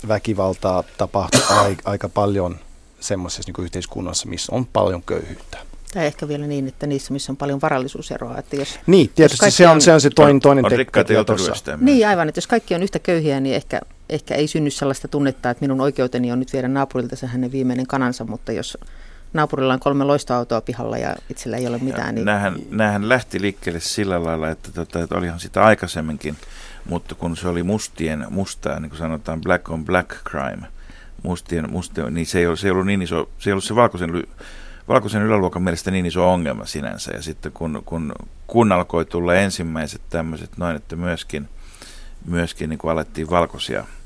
[0.08, 1.42] väkivaltaa tapahtuu
[1.86, 2.60] aika paljon
[3.00, 5.58] semmoisessa niin yhteiskunnassa, missä on paljon köyhyyttä.
[5.94, 8.38] Tai ehkä vielä niin, että niissä, missä on paljon varallisuuseroa.
[8.38, 11.78] Että jos, niin, tietysti jos se, on, se on se toinen, toinen tekijä tuossa.
[11.78, 15.50] Niin, aivan, että jos kaikki on yhtä köyhiä, niin ehkä, ehkä ei synny sellaista tunnetta,
[15.50, 18.78] että minun oikeuteni on nyt viedä naapurilta se hänen viimeinen kanansa, mutta jos
[19.34, 22.16] naapurilla on kolme loistoautoa pihalla ja itsellä ei ole mitään.
[22.16, 22.26] Niin...
[22.26, 26.38] Nämähän, nämähän lähti liikkeelle sillä lailla, että, tota, että olihan sitä aikaisemminkin,
[26.86, 30.68] mutta kun se oli mustien, mustaa, niin kuin sanotaan black on black crime,
[31.24, 33.76] mustien, mustien niin se ei ollut, se ei ollut, niin iso, se ei ollut se
[33.76, 34.24] valkoisen,
[34.88, 37.12] valkoisen yläluokan mielestä niin iso ongelma sinänsä.
[37.16, 38.14] Ja sitten kun, kun,
[38.48, 41.50] kun alkoi tulla ensimmäiset tämmöiset noin, että myöskin,
[42.26, 43.86] myöskin niin kuin alettiin valkoisia–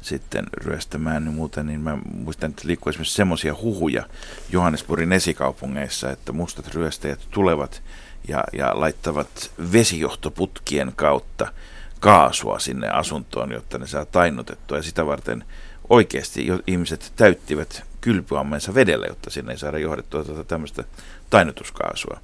[0.00, 4.04] sitten ryöstämään niin muuten, niin mä muistan, että liikkuu esimerkiksi semmoisia huhuja
[4.52, 7.82] Johannesburgin esikaupungeissa, että mustat ryöstäjät tulevat
[8.28, 11.52] ja, ja laittavat vesijohtoputkien kautta
[12.00, 15.44] kaasua sinne asuntoon, jotta ne saa tainnutettua ja sitä varten
[15.90, 20.84] oikeasti ihmiset täyttivät kylpyammensa vedellä, jotta sinne ei saada johdettua tuota tämmöistä
[21.30, 22.20] tainnutuskaasua.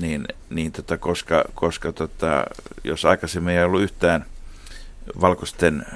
[0.00, 2.44] niin, niin tota, koska, koska tota,
[2.84, 4.24] jos aikaisemmin ei ollut yhtään
[5.20, 5.86] valkoisten,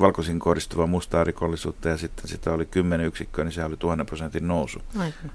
[0.00, 4.48] valkoisin kohdistuvaa mustaa rikollisuutta ja sitten sitä oli 10 yksikköä, niin se oli tuhannen prosentin
[4.48, 4.82] nousu.
[4.98, 5.30] Aivan.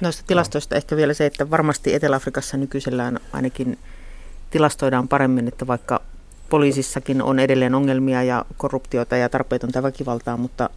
[0.00, 3.78] Noista tilastoista ehkä vielä se, että varmasti Etelä-Afrikassa nykyisellään ainakin
[4.50, 6.00] tilastoidaan paremmin, että vaikka
[6.48, 10.70] poliisissakin on edelleen ongelmia ja korruptiota ja tarpeetonta väkivaltaa, mutta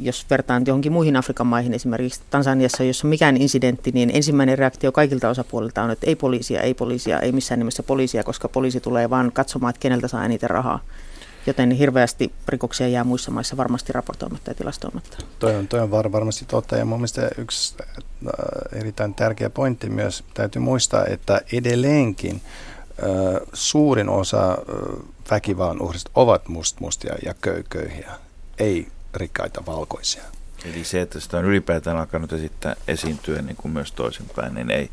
[0.00, 5.28] jos vertaan johonkin muihin Afrikan maihin, esimerkiksi Tansaniassa, jossa mikään incidentti, niin ensimmäinen reaktio kaikilta
[5.28, 9.32] osapuolilta on, että ei poliisia, ei poliisia, ei missään nimessä poliisia, koska poliisi tulee vaan
[9.32, 10.80] katsomaan, että keneltä saa eniten rahaa.
[11.46, 15.16] Joten hirveästi rikoksia jää muissa maissa varmasti raportoimatta ja tilastoimatta.
[15.38, 19.88] Toi on, toi on var, varmasti totta ja mun mielestä yksi äh, erittäin tärkeä pointti
[19.88, 24.56] myös täytyy muistaa, että edelleenkin äh, suurin osa äh,
[25.30, 28.10] väkivallan uhrista ovat must, mustia ja köy, köyhiä,
[28.58, 30.22] ei rikkaita valkoisia.
[30.64, 34.90] Eli se, että sitä on ylipäätään alkanut esittää, esiintyä niin kuin myös toisinpäin, niin ei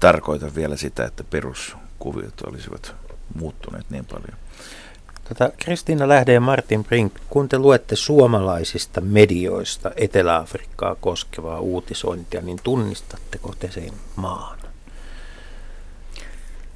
[0.00, 2.94] tarkoita vielä sitä, että peruskuviot olisivat
[3.34, 4.38] muuttuneet niin paljon.
[5.28, 12.58] Tota, Kristiina Lähde ja Martin Brink, kun te luette suomalaisista medioista Etelä-Afrikkaa koskevaa uutisointia, niin
[12.62, 14.58] tunnistatteko te sen maan?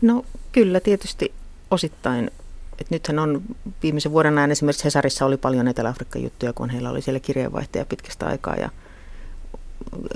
[0.03, 1.33] No kyllä tietysti
[1.71, 2.31] osittain.
[2.79, 3.43] Et nythän on
[3.83, 8.27] viimeisen vuoden ajan esimerkiksi Hesarissa oli paljon Etelä-Afrikan juttuja, kun heillä oli siellä kirjeenvaihtaja pitkästä
[8.27, 8.57] aikaa.
[8.57, 8.71] Ja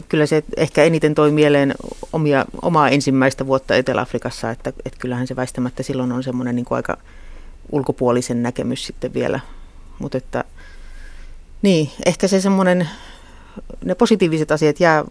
[0.09, 1.75] kyllä se ehkä eniten toi mieleen
[2.13, 6.97] omia, omaa ensimmäistä vuotta Etelä-Afrikassa, että, että kyllähän se väistämättä silloin on semmoinen niin aika
[7.73, 9.41] ulkopuolisen näkemys sitten vielä.
[9.99, 10.45] Mutta että
[11.63, 12.89] niin, ehkä se semmoinen,
[13.85, 15.05] ne positiiviset asiat jää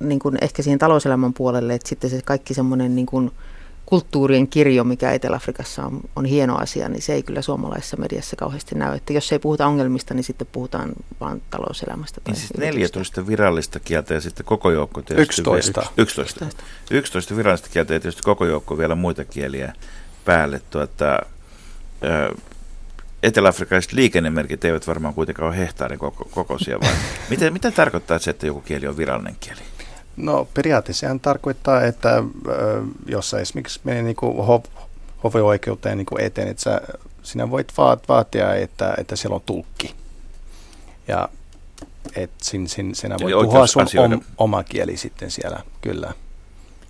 [0.00, 3.30] niin kuin ehkä siihen talouselämän puolelle, että sitten se kaikki semmoinen niin kuin
[3.86, 8.74] kulttuurien kirjo, mikä Etelä-Afrikassa on, on hieno asia, niin se ei kyllä suomalaisessa mediassa kauheasti
[8.74, 8.96] näy.
[8.96, 12.20] Että jos ei puhuta ongelmista, niin sitten puhutaan vain talouselämästä.
[12.20, 15.40] Tai niin siis 14 virallista kieltä ja sitten koko joukko tietysti.
[15.40, 15.80] 11.
[15.96, 16.44] 11.
[16.44, 16.62] 11.
[16.90, 19.72] 11 virallista kieltä ja tietysti koko joukko vielä muita kieliä
[20.24, 20.60] päälle.
[20.70, 21.18] Tuota,
[23.22, 26.92] eteläafrikalaiset liikennemerkit eivät varmaan kuitenkaan ole hehtaarin koko, kokoisia, vai
[27.30, 29.60] mitä, mitä tarkoittaa se, että joku kieli on virallinen kieli?
[30.16, 32.22] No periaatteessa sehän tarkoittaa, että
[33.06, 34.62] jos sä esimerkiksi menee niin ho,
[35.24, 36.80] hovioikeuteen niin eteen, että sä,
[37.22, 39.94] sinä voit vaat, vaatia, että, että siellä on tulkki.
[41.08, 41.28] Ja
[42.16, 46.12] että sin, sin, sinä voit puhua sun om, oma kieli sitten siellä, kyllä.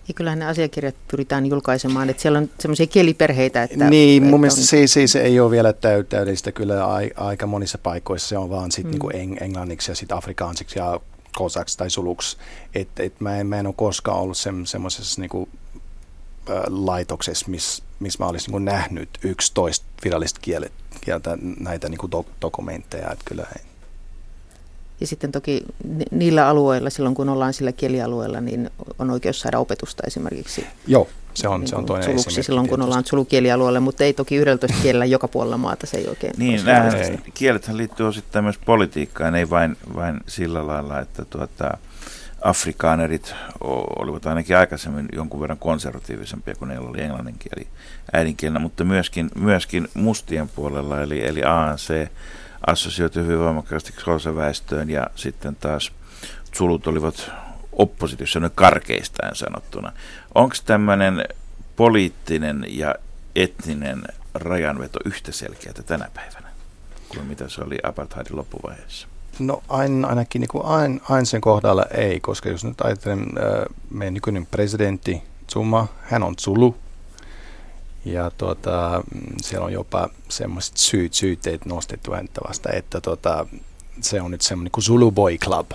[0.09, 3.63] Ja kyllähän ne asiakirjat pyritään julkaisemaan, että siellä on semmoisia kieliperheitä.
[3.63, 4.67] Että, niin, että mun mielestä on...
[4.67, 6.53] se, se, se ei ole vielä täydellistä.
[6.53, 8.91] Kyllä aika monissa paikoissa se on vaan sit mm.
[8.91, 11.01] niinku eng, englanniksi ja sitten afrikaansiksi ja
[11.37, 12.37] kosaksi tai suluksi.
[12.75, 15.49] Et, et mä, en, mä en ole koskaan ollut se, semmoisessa niinku,
[16.69, 23.11] laitoksessa, missä miss mä olisin niinku nähnyt 11 virallista kielet, kieltä näitä niinku do, dokumentteja.
[23.13, 23.47] Et kyllä.
[25.01, 25.63] Ja sitten toki
[26.11, 30.67] niillä alueilla, silloin kun ollaan sillä kielialueella, niin on oikeus saada opetusta esimerkiksi.
[30.87, 34.13] Joo, se on, niin se on toinen suluksi esimerkki silloin, kun ollaan sulukielialueella, mutta ei
[34.13, 36.91] toki 11 kielellä joka puolella maata, se ei oikein Niin, nämä
[37.35, 41.79] kielethän liittyy osittain myös politiikkaan, ei vain, vain sillä lailla, että tuota,
[42.43, 43.35] afrikaanerit
[43.99, 47.67] olivat ainakin aikaisemmin jonkun verran konservatiivisempia, kun heillä oli englannin kieli
[48.13, 52.11] äidinkielenä, mutta myöskin, myöskin mustien puolella, eli, eli ANC,
[52.67, 53.95] assosioitu hyvin voimakkaasti
[54.37, 55.93] väestöön ja sitten taas
[56.53, 57.31] sulut olivat
[57.73, 59.93] oppositiossa noin karkeistaan sanottuna.
[60.35, 61.25] Onko tämmöinen
[61.77, 62.95] poliittinen ja
[63.37, 64.03] etninen
[64.35, 66.49] rajanveto yhtä selkeää tänä päivänä
[67.09, 69.09] kuin mitä se oli apartheidin loppuvaiheessa?
[69.39, 74.15] No ain, ainakin niin ain, ain sen kohdalla ei, koska jos nyt ajattelen äh, meidän
[74.15, 76.77] nykyinen presidentti Zuma, hän on Zulu,
[78.07, 79.05] ja tuota,
[79.43, 83.47] siellä on jopa semmoiset syyt, syytteet nostettu häntä vasta, että tuota,
[84.01, 85.71] se on nyt semmoinen kuin Zulu Boy Club,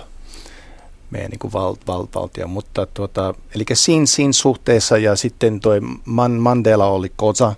[1.10, 2.48] meidän niin val, val, valtio.
[2.48, 7.54] Mutta tuota, eli siinä, siinä suhteessa ja sitten toi Man, Mandela oli koza,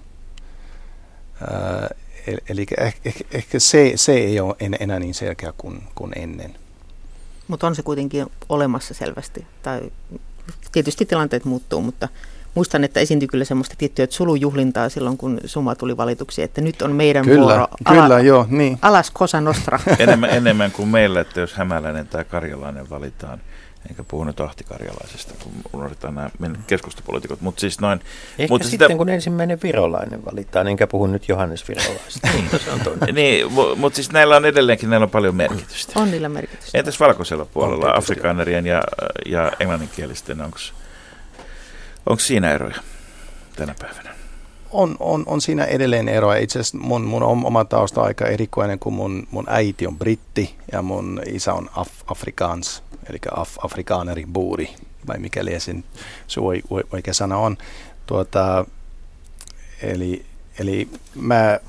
[1.51, 1.89] Ää,
[2.49, 6.55] eli ehkä, ehkä se, se ei ole enää niin selkeä kuin, kuin ennen.
[7.49, 9.47] Mutta on se kuitenkin olemassa selvästi.
[9.63, 9.93] Tai
[10.73, 12.09] tietysti tilanteet muuttuu, mutta
[12.55, 16.93] muistan, että esiintyi kyllä semmoista tiettyä sulujuhlintaa silloin, kun Suma tuli valituksi, että nyt on
[16.93, 17.69] meidän kyllä, vuoro.
[17.85, 18.79] Ala, kyllä, joo, niin.
[18.83, 19.81] Alas Kosa Nostra.
[19.99, 23.41] enemmän, enemmän kuin meillä, että jos hämäläinen tai karjalainen valitaan,
[23.91, 26.31] enkä puhu nyt ahtikarjalaisesta, kun unohdetaan nämä
[26.67, 27.41] keskustapolitiikot.
[27.41, 28.01] Mutta siis noin,
[28.39, 32.29] Ehkä mutta sitten sitä, kun ensimmäinen virolainen valitaan, enkä puhu nyt Johannes Virolaista.
[32.35, 32.81] niin, se on
[33.13, 33.47] niin,
[33.77, 36.01] mutta siis näillä on edelleenkin näillä on paljon merkitystä.
[36.01, 36.79] On niillä merkitystä.
[36.79, 38.83] Entäs valkoisella puolella, afrikaanerien ja,
[39.27, 40.59] ja englanninkielisten, onko
[42.07, 42.77] Onko siinä eroja
[43.57, 44.15] tänä päivänä?
[44.71, 46.41] On, on, on siinä edelleen eroja.
[46.41, 50.55] Itse asiassa mun, mun oma tausta on aika erikoinen, kun mun, mun äiti on britti
[50.73, 54.75] ja mun isä on af, afrikaans, eli af, afrikaaneri buuri.
[55.07, 55.85] vai mikäli sen
[56.27, 56.41] se
[56.93, 57.57] oikea sana on.
[58.07, 58.65] Tuota,
[59.83, 60.25] eli,
[60.59, 61.61] eli mä,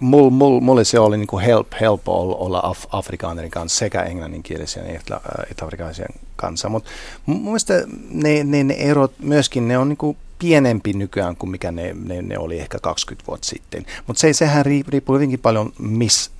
[0.00, 5.20] mul, mul, mulle se oli niin help, helppo olla af, afrikaanerin kanssa sekä englanninkielisen että
[5.50, 6.68] etelä-afrikaisen kanssa.
[6.68, 6.90] Mutta
[7.26, 7.74] mun mielestä
[8.10, 12.38] ne, ne, ne erot myöskin, ne on niin pienempi nykyään kuin mikä ne, ne, ne
[12.38, 13.86] oli ehkä 20 vuotta sitten.
[14.06, 15.72] Mutta se, sehän riippuu hyvinkin paljon,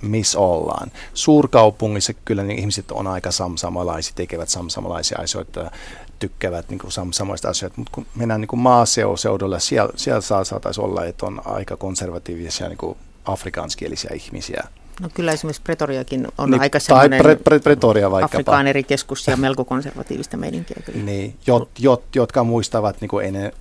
[0.01, 0.91] miss ollaan.
[1.13, 5.71] Suurkaupungissa kyllä niin ihmiset on aika sam- samanlaisia, tekevät sam- samanlaisia asioita,
[6.19, 10.43] tykkäävät niin kuin sam- samoista asioista, mutta kun mennään niin kuin maaseudulla, siellä, siellä saa,
[10.43, 14.63] saataisiin olla, että on aika konservatiivisia niin kuin afrikaanskielisiä ihmisiä.
[15.01, 18.63] No kyllä esimerkiksi Pretoriakin on niin, aika semmoinen pre, pre, Pretoria vaikkapa.
[18.87, 20.77] keskus ja melko konservatiivista meininkiä.
[20.85, 21.03] Kyllä.
[21.11, 23.51] Niin, jot, jot, jotka muistavat niin kuin ennen,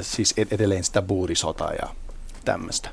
[0.00, 1.88] siis edelleen sitä buurisotaa ja
[2.44, 2.88] tämmöistä.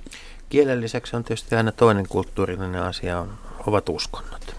[0.49, 3.33] Kielen lisäksi on tietysti aina toinen kulttuurillinen asia, on,
[3.67, 4.55] ovat uskonnot.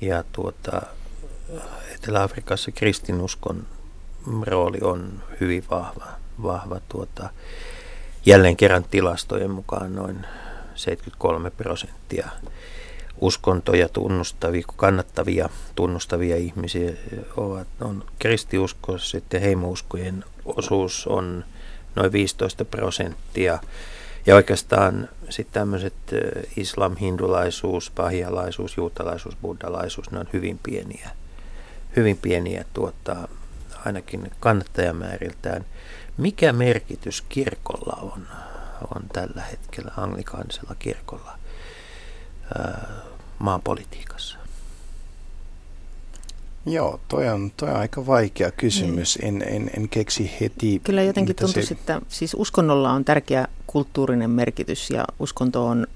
[0.00, 0.82] Ja tuota,
[1.94, 3.66] Etelä-Afrikassa kristinuskon
[4.42, 6.06] rooli on hyvin vahva.
[6.42, 7.30] vahva tuota,
[8.26, 10.26] jälleen kerran tilastojen mukaan noin
[10.82, 12.28] 73 prosenttia
[13.22, 16.92] uskontoja tunnustavia, kannattavia, tunnustavia ihmisiä
[17.36, 21.44] ovat, on kristiusko, sitten heimouskojen osuus on
[21.94, 23.58] noin 15 prosenttia.
[24.26, 25.94] Ja oikeastaan sitten tämmöiset
[26.56, 31.10] islam, hindulaisuus, pahialaisuus, juutalaisuus, buddhalaisuus, ne on hyvin pieniä,
[31.96, 33.28] hyvin pieniä tuota,
[33.84, 35.64] ainakin kannattajamääriltään.
[36.16, 38.26] Mikä merkitys kirkolla on,
[38.94, 41.38] on tällä hetkellä anglikaanisella kirkolla
[42.58, 42.88] ää,
[43.38, 44.38] maan politiikassa?
[46.66, 49.18] Joo, toi on, toi on aika vaikea kysymys.
[49.18, 49.42] Niin.
[49.42, 50.80] En, en, en keksi heti.
[50.84, 51.74] Kyllä jotenkin tuntuu, se...
[51.74, 55.86] että siis uskonnolla on tärkeä kulttuurinen merkitys ja uskonto on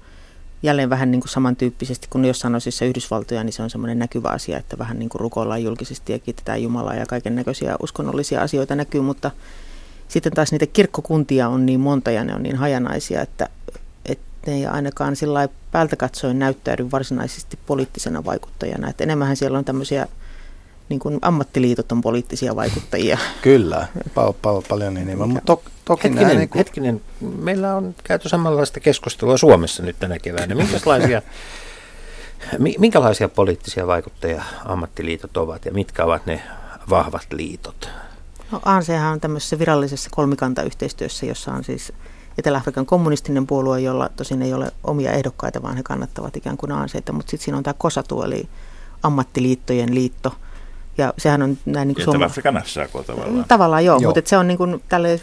[0.63, 4.57] jälleen vähän niin kuin samantyyppisesti kuin jossain osissa Yhdysvaltoja, niin se on semmoinen näkyvä asia,
[4.57, 9.01] että vähän niin kuin rukoillaan julkisesti ja kiitetään Jumalaa ja kaiken näköisiä uskonnollisia asioita näkyy,
[9.01, 9.31] mutta
[10.07, 13.49] sitten taas niitä kirkkokuntia on niin monta ja ne on niin hajanaisia, että,
[14.05, 18.89] että ne ei ainakaan sillä päältä katsoen näyttäydy varsinaisesti poliittisena vaikuttajana.
[18.89, 20.07] Että enemmän siellä on tämmöisiä
[20.89, 23.17] niin kuin ammattiliitot on poliittisia vaikuttajia.
[23.41, 25.29] Kyllä, pal- pal- paljon enemmän.
[25.29, 26.57] Mutta to- toki hetkinen, niin kuin...
[26.57, 30.55] hetkinen, meillä on käyty samanlaista keskustelua Suomessa nyt tänä keväänä.
[30.55, 31.21] Minkälaisia,
[32.79, 36.41] minkälaisia poliittisia vaikuttajia ammattiliitot ovat ja mitkä ovat ne
[36.89, 37.89] vahvat liitot?
[38.51, 41.93] No ANChan on tämmöisessä virallisessa kolmikantayhteistyössä, jossa on siis
[42.37, 47.13] Etelä-Afrikan kommunistinen puolue, jolla tosin ei ole omia ehdokkaita, vaan he kannattavat ikään kuin ANCta,
[47.13, 48.49] mutta sitten siinä on tämä COSATU, eli
[49.03, 50.33] ammattiliittojen liitto–
[50.97, 53.35] ja sehän on näin niin kuin Etelä-Afrikan SAK tavallaan.
[53.35, 54.13] Mm, tavallaan joo, joo.
[54.13, 55.21] mutta se on niin kuin tälle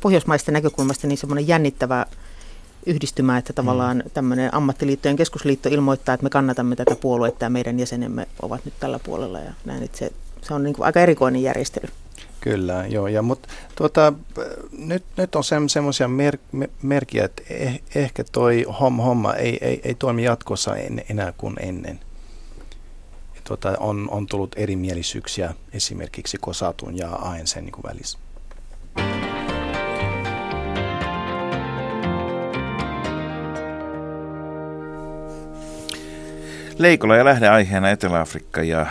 [0.00, 2.06] pohjoismaisten näkökulmasta niin semmoinen jännittävä
[2.86, 4.10] yhdistymä, että tavallaan mm.
[4.14, 8.98] tämmöinen ammattiliittojen keskusliitto ilmoittaa, että me kannatamme tätä puoluetta ja meidän jäsenemme ovat nyt tällä
[8.98, 11.88] puolella ja näin, että se, se on niin kuin aika erikoinen järjestely.
[12.50, 13.08] Kyllä, joo.
[13.08, 14.12] Ja, mutta tuota,
[14.78, 16.38] nyt, nyt on se, semmoisia mer,
[16.82, 21.56] merkiä, että eh, ehkä toi homma, homma ei, ei, ei toimi jatkossa en, enää kuin
[21.60, 22.00] ennen
[23.44, 28.18] tuota, on, on tullut erimielisyyksiä esimerkiksi Kosatun ja ANC niin välissä.
[36.78, 38.86] Leikola ja lähdeaiheena Etelä-Afrikka ja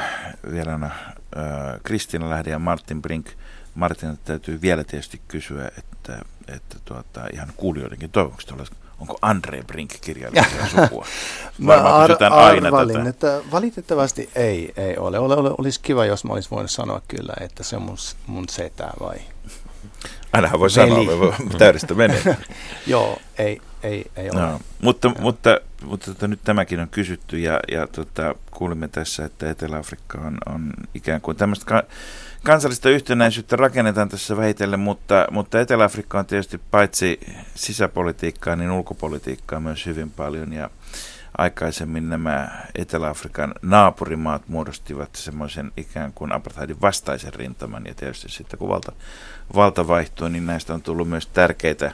[0.52, 1.44] vieraana äh,
[1.84, 3.28] Kristiina Lähde ja Martin Brink.
[3.76, 8.56] Martin täytyy vielä tietysti kysyä, että, että tuota, ihan kuulijoidenkin toivomuksesta
[9.00, 10.46] onko Andre Brink kirjailija
[10.76, 11.06] sukua?
[11.58, 15.20] mä ar- arvalin, että valitettavasti ei, ei ole.
[15.20, 15.52] ole, ole.
[15.58, 17.98] Olisi kiva, jos mä olisin voinut sanoa kyllä, että se on mun,
[18.28, 19.18] mun setä vai...
[20.34, 21.06] Ainahan voi Veli.
[21.06, 22.22] sanoa, täydestä menee.
[22.88, 24.42] Joo, ei, ei, ei ole.
[24.42, 29.50] No, mutta, mutta, mutta tota, nyt tämäkin on kysytty ja, ja tota, kuulimme tässä, että
[29.50, 31.84] Etelä-Afrikka on, on ikään kuin tämmöistä ka-
[32.46, 37.20] kansallista yhtenäisyyttä rakennetaan tässä vähitellen, mutta, mutta Etelä-Afrikka on tietysti paitsi
[37.56, 40.54] sisäpolitiikkaa, niin ulkopolitiikkaa myös hyvin paljon.
[40.54, 40.70] Ja
[41.38, 47.86] aikaisemmin nämä Etelä-Afrikan naapurimaat muodostivat semmoisen ikään kuin apartheidin vastaisen rintaman.
[47.86, 48.92] Ja tietysti sitten kun valta,
[49.56, 51.92] valta vaihtuu, niin näistä on tullut myös tärkeitä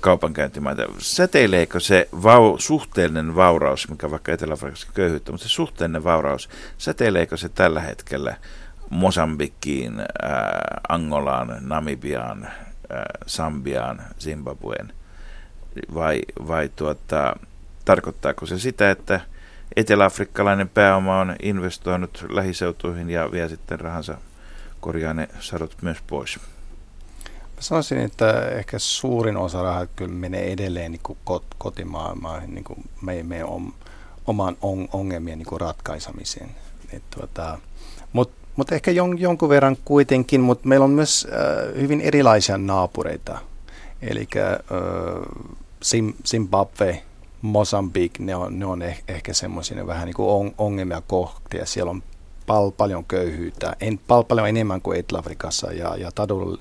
[0.00, 0.82] kaupankäyntimaita.
[0.98, 7.48] Säteileekö se vau, suhteellinen vauraus, mikä vaikka Etelä-Afrikassa köyhyyttä, mutta se suhteellinen vauraus, säteileekö se
[7.48, 8.36] tällä hetkellä–
[8.90, 10.06] Mosambikkiin, äh,
[10.88, 12.52] Angolaan, Namibiaan, äh,
[13.26, 14.92] Sambiaan, Zimbabween?
[15.94, 17.36] Vai, vai tuota,
[17.84, 19.20] tarkoittaako se sitä, että
[19.76, 24.18] eteläafrikkalainen pääoma on investoinut lähiseutuihin ja vie sitten rahansa
[24.80, 26.38] korjaa ne sadot myös pois?
[27.56, 32.64] Mä sanoisin, että ehkä suurin osa rahaa kyllä menee edelleen niin kuin kot, kotimaailmaan, niin
[32.64, 33.48] kuin meidän, meidän
[34.26, 34.56] oman
[34.92, 36.50] ongelmien niin kuin ratkaisemiseen.
[37.16, 37.58] tuota,
[38.56, 43.38] Mutta ehkä jon, jonkun verran kuitenkin, mutta meillä on myös äh, hyvin erilaisia naapureita.
[44.02, 44.58] Eli äh,
[46.26, 47.02] Zimbabwe,
[47.42, 51.66] Mosambik, ne on, ne on eh, ehkä semmoisia vähän niin kuin on, ongelmia kohtia.
[51.66, 52.02] Siellä on
[52.46, 56.56] pal, paljon köyhyyttä, en, pal, paljon enemmän kuin Etelä-Afrikassa ja, ja tadul,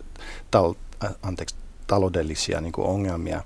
[0.51, 0.73] tal,
[1.03, 1.55] äh, anteeksi,
[1.87, 3.37] taloudellisia niin kuin ongelmia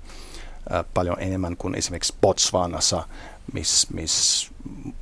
[0.72, 3.08] äh, paljon enemmän kuin esimerkiksi Botswanassa,
[3.52, 4.50] missä miss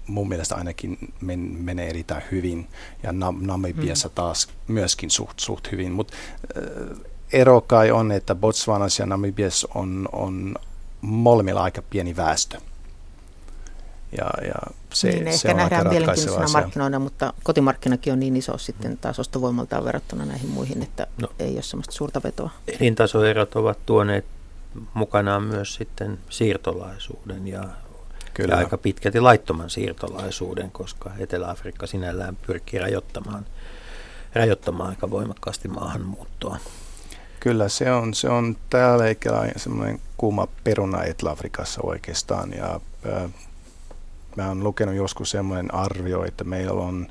[0.06, 2.68] mun mielestä ainakin men, menee erittäin hyvin
[3.02, 4.14] ja Nam- Namibiassa mm.
[4.14, 5.92] taas myöskin suht, suht hyvin.
[5.92, 6.14] Mutta
[6.56, 6.98] äh,
[7.32, 10.54] ero kai on, että Botswanassa ja Namibiassa on, on
[11.00, 12.58] molemmilla aika pieni väestö.
[14.18, 18.58] Ja, ja se, niin, se ehkä on nähdään mielenkiintoisena markkinoina, mutta kotimarkkinakin on niin iso
[18.58, 22.50] sitten taas ostovoimaltaan verrattuna näihin muihin, että no, ei ole sellaista suurta vetoa.
[22.80, 24.24] Elintasoerot ovat tuoneet
[24.94, 27.64] mukanaan myös sitten siirtolaisuuden ja,
[28.38, 28.54] Kyllä.
[28.54, 33.46] ja aika pitkälti laittoman siirtolaisuuden, koska Etelä-Afrikka sinällään pyrkii rajoittamaan,
[34.34, 36.56] rajoittamaan aika voimakkaasti maahanmuuttoa.
[37.40, 42.52] Kyllä, se on, se on täällä eikä semmoinen kuuma peruna Etelä-Afrikassa oikeastaan.
[42.52, 43.30] Ja, äh,
[44.36, 47.06] mä oon lukenut joskus semmoinen arvio, että meillä on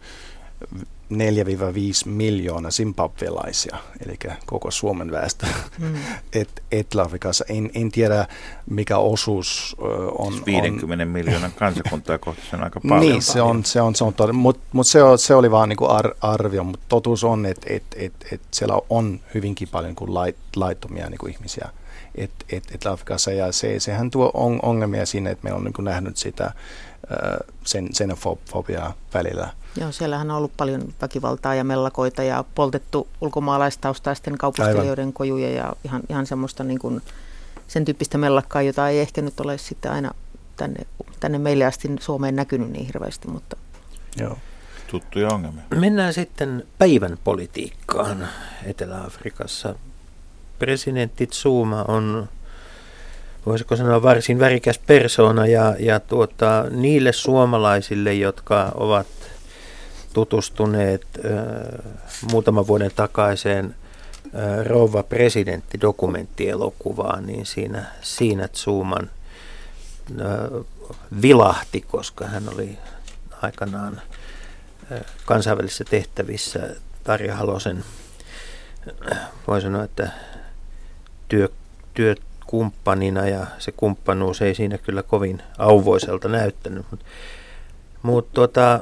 [1.14, 5.46] 4-5 miljoonaa zimbabwelaisia, eli koko Suomen väestö
[5.80, 5.96] mm.
[6.34, 7.46] et, Etelä-Afrikassa.
[7.50, 8.28] En, en tiedä,
[8.70, 9.76] mikä osuus
[10.18, 10.34] on.
[10.46, 11.10] 50 on.
[11.10, 13.00] miljoonan kansakuntaa kohta se on aika paljon.
[13.00, 15.86] Niin, se on, se on, se on todella, mutta mut se, se oli vaan niinku
[15.86, 20.38] ar, arvio, mutta totuus on, että et, et, et siellä on hyvinkin paljon kuin lait,
[20.56, 21.70] laittomia niinku ihmisiä
[22.18, 26.18] et, et, Etelä-Afrikassa, ja se, sehän tuo on, ongelmia siinä, että meillä on niinku nähnyt
[26.18, 26.52] sitä
[27.66, 29.50] sen, xenofobiaa välillä.
[29.80, 36.02] Joo, siellähän on ollut paljon väkivaltaa ja mellakoita ja poltettu ulkomaalaistaustaisten kaupustelijoiden kojuja ja ihan,
[36.10, 37.02] ihan semmoista niin kuin,
[37.68, 40.12] sen tyyppistä mellakkaa, jota ei ehkä nyt ole sitten aina
[40.56, 40.86] tänne,
[41.20, 43.58] tänne meille asti Suomeen näkynyt niin hirveästi, mutta...
[44.18, 44.38] Joo.
[44.88, 45.64] Tuttuja ongelmia.
[45.76, 48.28] Mennään sitten päivän politiikkaan
[48.66, 49.76] Etelä-Afrikassa.
[50.60, 52.30] Presidentti Zuma on
[53.48, 59.08] voisiko sanoa varsin värikäs persoona ja, ja tuota, niille suomalaisille, jotka ovat
[60.14, 61.92] tutustuneet äh,
[62.32, 63.76] muutaman vuoden takaiseen
[64.26, 69.10] äh, Rouva presidentti dokumenttielokuvaan, niin siinä, siinä Zuman
[70.22, 70.66] äh,
[71.22, 72.78] vilahti, koska hän oli
[73.42, 74.02] aikanaan
[74.92, 76.60] äh, kansainvälisissä tehtävissä.
[77.04, 77.84] Tarja Halosen,
[79.48, 80.12] voi sanoa, että
[81.30, 81.50] työ,
[81.94, 82.16] työ,
[82.48, 86.86] kumppanina ja se kumppanuus ei siinä kyllä kovin auvoiselta näyttänyt.
[86.92, 87.06] Mutta
[88.02, 88.80] mut tuota,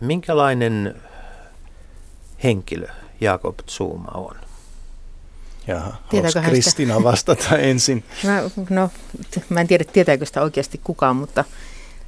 [0.00, 0.94] minkälainen
[2.44, 2.86] henkilö
[3.20, 4.36] Jakob Zuma on?
[5.66, 5.96] Jaha,
[6.44, 8.04] Kristina vastata ensin?
[8.24, 8.90] Mä, no,
[9.48, 11.44] mä en tiedä, tietääkö sitä oikeasti kukaan, mutta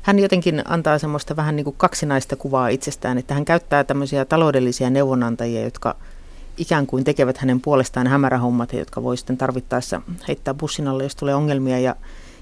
[0.03, 4.91] hän jotenkin antaa semmoista vähän niin kuin kaksinaista kuvaa itsestään, että hän käyttää tämmöisiä taloudellisia
[4.91, 5.97] neuvonantajia, jotka–
[6.59, 11.35] ikään kuin tekevät hänen puolestaan hämärähommat, jotka voi sitten tarvittaessa heittää bussin alle, jos tulee
[11.35, 11.79] ongelmia.
[11.79, 11.97] Ja,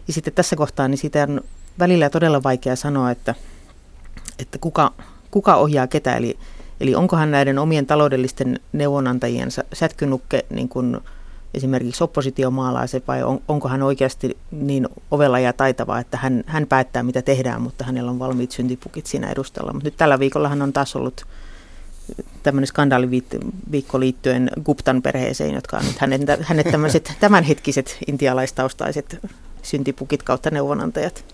[0.09, 1.41] ja sitten tässä kohtaa niin siitä on
[1.79, 3.35] välillä todella vaikea sanoa, että,
[4.39, 4.93] että kuka,
[5.31, 6.17] kuka ohjaa ketä.
[6.17, 6.39] Eli,
[6.81, 11.01] eli onkohan näiden omien taloudellisten neuvonantajien sätkynukke niin kuin
[11.55, 17.03] esimerkiksi oppositiomaalaiset vai on, onko hän oikeasti niin ovella ja taitava, että hän, hän päättää
[17.03, 19.73] mitä tehdään, mutta hänellä on valmiit syntipukit siinä edustalla.
[19.73, 21.27] Mutta nyt tällä viikolla hän on taas ollut
[22.43, 29.19] tämmöinen skandaaliviikko liittyen Guptan perheeseen, jotka on nyt hänet, hänet tämmöiset tämänhetkiset intialaistaustaiset
[29.63, 31.25] syntipukit kautta neuvonantajat.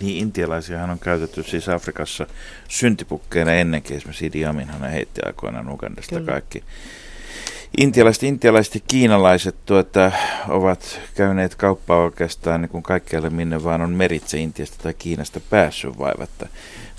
[0.00, 2.26] Niin, intialaisiahan on käytetty siis Afrikassa
[2.68, 3.96] syntipukkeina ennenkin.
[3.96, 6.32] Esimerkiksi Idi Aminhan heitti aikoinaan Ugandasta Kyllä.
[6.32, 6.64] kaikki.
[7.76, 10.12] Intialaiset, intialaiset ja kiinalaiset tuota,
[10.48, 15.98] ovat käyneet kauppaa oikeastaan niin kuin kaikkialle minne vaan on meritse Intiasta tai Kiinasta päässyt
[15.98, 16.48] vaivatta.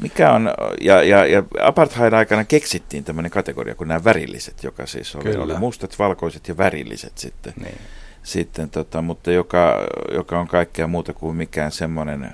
[0.02, 0.52] Mikä on,
[0.82, 6.00] ja, ja, ja apartheid-aikana keksittiin tämmöinen kategoria kuin nämä värilliset, joka siis oli, oli mustat,
[6.00, 7.54] valkoiset ja värilliset sitten.
[7.64, 7.78] Niin.
[8.24, 12.34] sitten tota, mutta joka, joka on kaikkea muuta kuin mikään semmoinen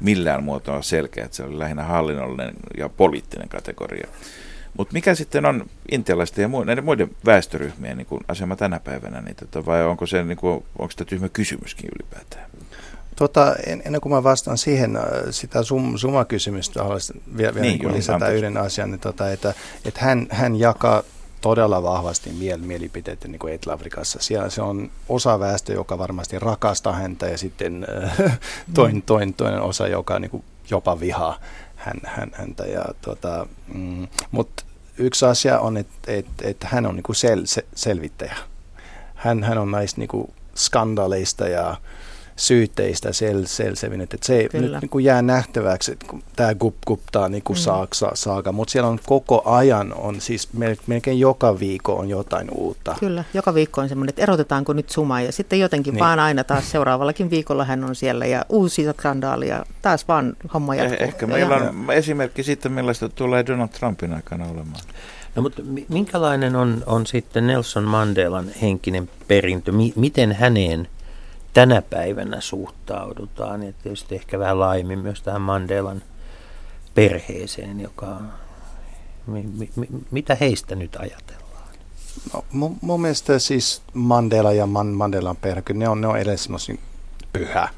[0.00, 4.08] millään muotoa selkeä, että se oli lähinnä hallinnollinen ja poliittinen kategoria.
[4.78, 9.36] Mutta mikä sitten on intialaisten ja näiden muiden väestöryhmien niin kuin asema tänä päivänä, niin
[9.36, 12.50] tota, vai onko se, niin kuin, onko se tyhmä kysymyskin ylipäätään?
[13.16, 17.80] Tota, en, ennen kuin mä vastaan siihen äh, sitä sum, suma-kysymystä, haluaisin vielä, vielä niin,
[17.80, 18.36] niin lisätä anteeksi.
[18.36, 19.54] yhden asian, niin tota, että,
[19.84, 21.02] että hän, hän jakaa
[21.40, 24.18] todella vahvasti miel, mielipiteitä niin kuin Etelä-Afrikassa.
[24.22, 28.38] Siellä se on osa väestö, joka varmasti rakastaa häntä ja sitten äh,
[28.74, 31.38] toinen, toinen, toinen osa, joka niin kuin jopa vihaa
[31.76, 32.64] hän, hän, häntä.
[32.64, 34.64] Ja, tota, mm, Mutta
[34.98, 38.36] yksi asia on, että et, et hän on niin kuin sel, se, selvittäjä.
[39.14, 41.76] Hän, hän on näistä niin kuin skandaaleista ja
[42.38, 44.14] syytteistä sel, sel, selvinnyt.
[44.14, 44.66] Että se Kyllä.
[44.72, 47.60] nyt niin kuin jää nähtäväksi, että kun tämä gup, guptaa niin kuin mm.
[47.60, 52.48] saaka, saaka, mutta siellä on koko ajan, on siis mel- melkein joka viikko on jotain
[52.50, 52.96] uutta.
[53.00, 56.04] Kyllä, joka viikko on semmoinen, että erotetaanko nyt Suma ja sitten jotenkin Niin.
[56.04, 60.74] vaan aina taas seuraavallakin viikolla hän on siellä ja uusi skandaali ja taas vaan homma
[60.74, 60.96] jatkuu.
[61.00, 64.80] Eh, Ehkä Ja- meillä on esimerkki siitä, millaista tulee Donald Trumpin aikana olemaan.
[65.34, 69.72] No mutta mi- minkälainen on, on sitten Nelson Mandelan henkinen perintö?
[69.72, 70.88] Mi- miten häneen
[71.54, 73.62] tänä päivänä suhtaudutaan?
[73.62, 76.02] Ja tietysti ehkä vähän laajemmin myös tähän Mandelan
[76.94, 78.16] perheeseen, joka...
[79.26, 81.48] Mi- mi- mi- mitä heistä nyt ajatellaan?
[82.34, 86.18] No, mun, mun mielestä siis Mandela ja Man, Mandelan perhe, kyllä ne on, ne on
[86.18, 86.48] edes
[87.32, 87.68] pyhä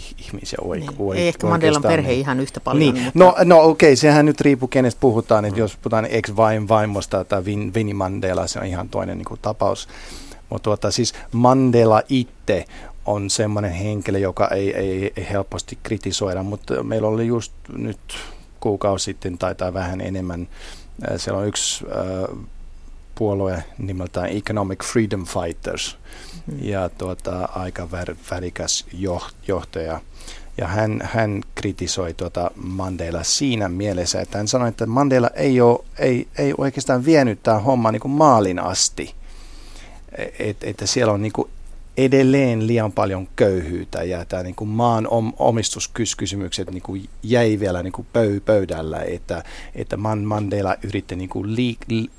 [0.00, 0.92] ih- ihmisiä oik, Niin.
[0.98, 2.20] oik, Ei ehkä Mandelan perhe niin.
[2.20, 2.94] ihan yhtä paljon.
[2.94, 7.44] Niin, mutta- no, no okei, sehän nyt riippuu kenestä puhutaan, että jos puhutaan ex-vaimosta tai
[7.44, 9.88] Vin, Vinnie Mandela, se on ihan toinen niin kuin, tapaus.
[10.50, 12.64] Mutta tuota, siis Mandela itse
[13.06, 18.00] on semmoinen henkilö, joka ei, ei, ei helposti kritisoida, mutta meillä oli just nyt
[18.60, 20.48] kuukausi sitten tai, tai vähän enemmän,
[21.10, 22.38] äh, siellä on yksi äh,
[23.14, 25.98] puolue nimeltään Economic Freedom Fighters,
[26.62, 30.00] ja tuota, aika vär, värikäs joh- johtaja.
[30.58, 35.84] Ja hän, hän kritisoi tuota Mandela siinä mielessä, että hän sanoi, että Mandela ei, ole,
[35.98, 39.14] ei, ei oikeastaan vienyt tämä homma niin kuin maalin asti.
[40.38, 41.50] Et, että siellä on niin kuin
[41.96, 47.82] edelleen liian paljon köyhyyttä ja tämä niin kuin maan om, omistuskysymykset niin kuin jäi vielä
[47.82, 49.44] niin kuin pöy, pöydällä, että,
[49.74, 52.10] että Man, Mandela yritti niin kuin liik, li,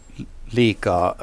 [0.54, 1.16] liikaa,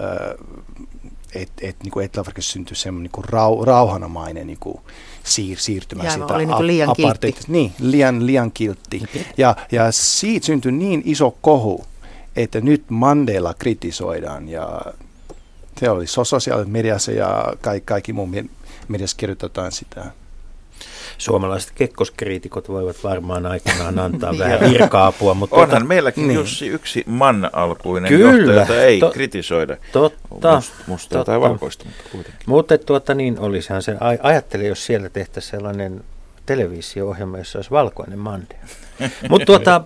[1.35, 4.79] että et, niin Etelä-Afrikassa syntyi semmoinen niin kuin rau, rauhanomainen niin kuin
[5.25, 7.35] siir, siirtymä Ja siitä oli niin kuin liian kiltti.
[7.49, 9.03] Niin, liian, liian kiltti.
[9.37, 11.85] Ja, ja siitä syntyi niin iso kohu,
[12.37, 14.81] että nyt Mandela kritisoidaan ja
[15.81, 18.45] se oli so- sosiaalisessa mediassa ja kaikki, kaikki muun me-
[18.89, 20.05] mediassa kirjoitetaan sitä.
[21.19, 24.39] Suomalaiset kekkoskriitikot voivat varmaan aikanaan antaa Niin.
[24.41, 26.35] vähän virka-apua, mutta Onhan tuota- meilläkin niin.
[26.39, 28.33] Jussi yksi man-alkuinen Kyllä.
[28.53, 29.77] johtaja, jota ei To- kritisoida.
[29.93, 31.49] totta, Must, mustaa tai totta.
[31.49, 32.43] valkoista, mutta kuitenkin.
[32.47, 36.05] Mutta tuota niin, olisihan se, aj- ajattele, jos siellä tehtäisiin sellainen
[36.47, 38.55] televisio-ohjelma, jossa olisi valkoinen mande.
[39.31, 39.81] Mutta tuota,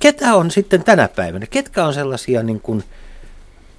[0.00, 1.46] ketä on sitten tänä päivänä?
[1.50, 2.84] Ketkä on sellaisia niin kuin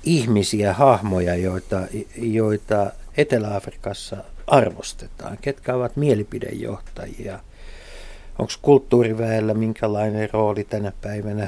[0.05, 1.81] ihmisiä, hahmoja, joita,
[2.15, 5.37] joita Etelä-Afrikassa arvostetaan?
[5.41, 7.39] Ketkä ovat mielipidejohtajia?
[8.39, 11.47] Onko kulttuuriväellä minkälainen rooli tänä päivänä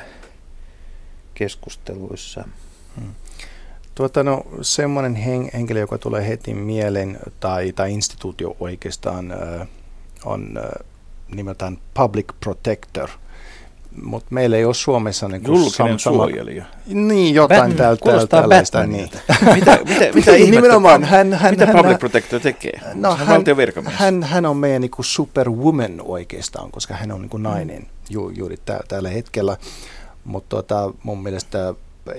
[1.33, 2.47] keskusteluissa?
[3.95, 9.33] Tuota, no, semmoinen hen, henkilö, joka tulee heti mieleen, tai, tai instituutio oikeastaan,
[10.25, 10.59] on
[11.35, 13.09] nimeltään Public Protector.
[14.03, 16.65] Mutta meillä ei ole Suomessa niin kuin Julkinen suojelija.
[16.87, 18.83] Niin, jotain Batman, täl, täl, kuulostaa tällaista.
[18.83, 19.09] Niin.
[19.55, 22.81] Mitä, mitä, mitä Niin, ihmettä, nimenomaan, hän- hän- mitä hän- Public hän- Protector tekee?
[22.93, 23.95] No, hän, virkamies.
[23.95, 28.29] hän, hän on meidän niin kuin superwoman oikeastaan, koska hän on niin kuin nainen ju,
[28.29, 29.57] juuri tä, tällä hetkellä.
[30.25, 31.73] Mutta tota, mun mielestä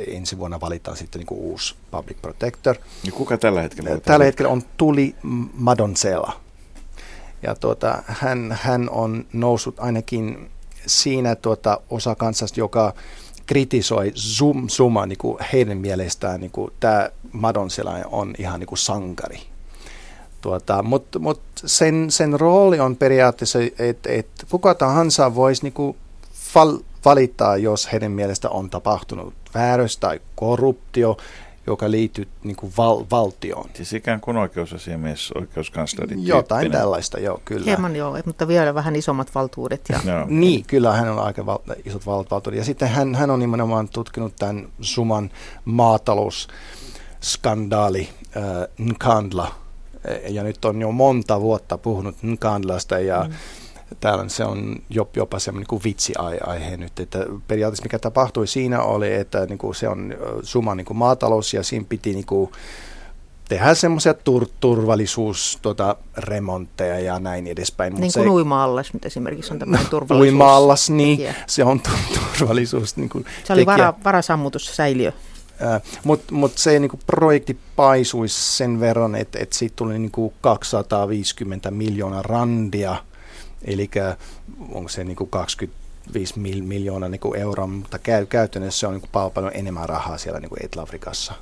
[0.07, 2.77] ensi vuonna valitaan sitten niin kuin uusi public protector.
[3.05, 3.91] Ja kuka tällä hetkellä?
[3.91, 5.15] on Tällä hetkellä on Tuli
[5.55, 6.33] Madonsela.
[7.43, 10.51] Ja tuota, hän, hän on noussut ainakin
[10.87, 12.95] siinä tuota, osa kansasta, joka
[13.47, 18.79] kritisoi Zoom, Zuma niin kuin heidän mielestään, niin kuin tämä Madonsela on ihan niin kuin
[18.79, 19.41] sankari.
[20.41, 25.97] Tuota, Mutta mut sen, sen rooli on periaatteessa, että et kuka tahansa voisi niinku
[26.55, 31.17] val, valittaa, jos heidän mielestä on tapahtunut väärös tai korruptio,
[31.69, 33.71] joka liittyy niinku val, valtioon.
[33.75, 36.17] Siis ikään kuin oikeusasiamies, oikeuskansleri.
[36.21, 36.81] Jotain tyyppinen.
[36.81, 37.65] tällaista, joo, kyllä.
[37.65, 39.81] Hieman joo, mutta vielä vähän isommat valtuudet.
[39.89, 40.27] Ja Joo.
[40.41, 42.59] Niin, kyllä hän on aika val- isot val- valtuudet.
[42.59, 45.31] Ja sitten hän, hän on nimenomaan tutkinut tämän Suman
[45.65, 48.43] maatalousskandaali äh,
[48.79, 49.55] Nkandla.
[50.29, 53.35] Ja nyt on jo monta vuotta puhunut Nkandlasta ja mm.
[54.01, 57.01] Täällä se on jop, jopa semmoinen kuin vitsiaihe nyt.
[57.01, 60.97] Että periaatteessa mikä tapahtui siinä oli, että niin kuin se on ö, Suman niin kuin
[60.97, 62.51] maatalous ja siinä piti niin kuin
[63.49, 67.93] tehdä semmoisia tur- turvallisuus tota, remontteja ja näin edespäin.
[67.93, 70.33] Mut niin se- kuin uima-allas nyt esimerkiksi on tämmöinen turvallisuus.
[70.33, 71.35] uima-allas, niin tekijä.
[71.47, 71.91] se on tu-
[72.39, 72.97] turvallisuus.
[72.97, 73.77] Niin kuin Se oli tekijä.
[73.79, 75.13] vara, varasammutussäiliö.
[76.05, 80.33] Mutta mut se niin kuin projekti paisui sen verran, että et siitä tuli niin kuin
[80.41, 82.97] 250 miljoonaa randia,
[83.65, 83.91] eli
[84.73, 88.93] onko se niin kuin 25 mil, miljoonaa niin kuin euroa, mutta käy, käytännössä se on
[88.93, 91.33] niin kuin paljon, paljon enemmän rahaa siellä niin kuin Etelä-Afrikassa.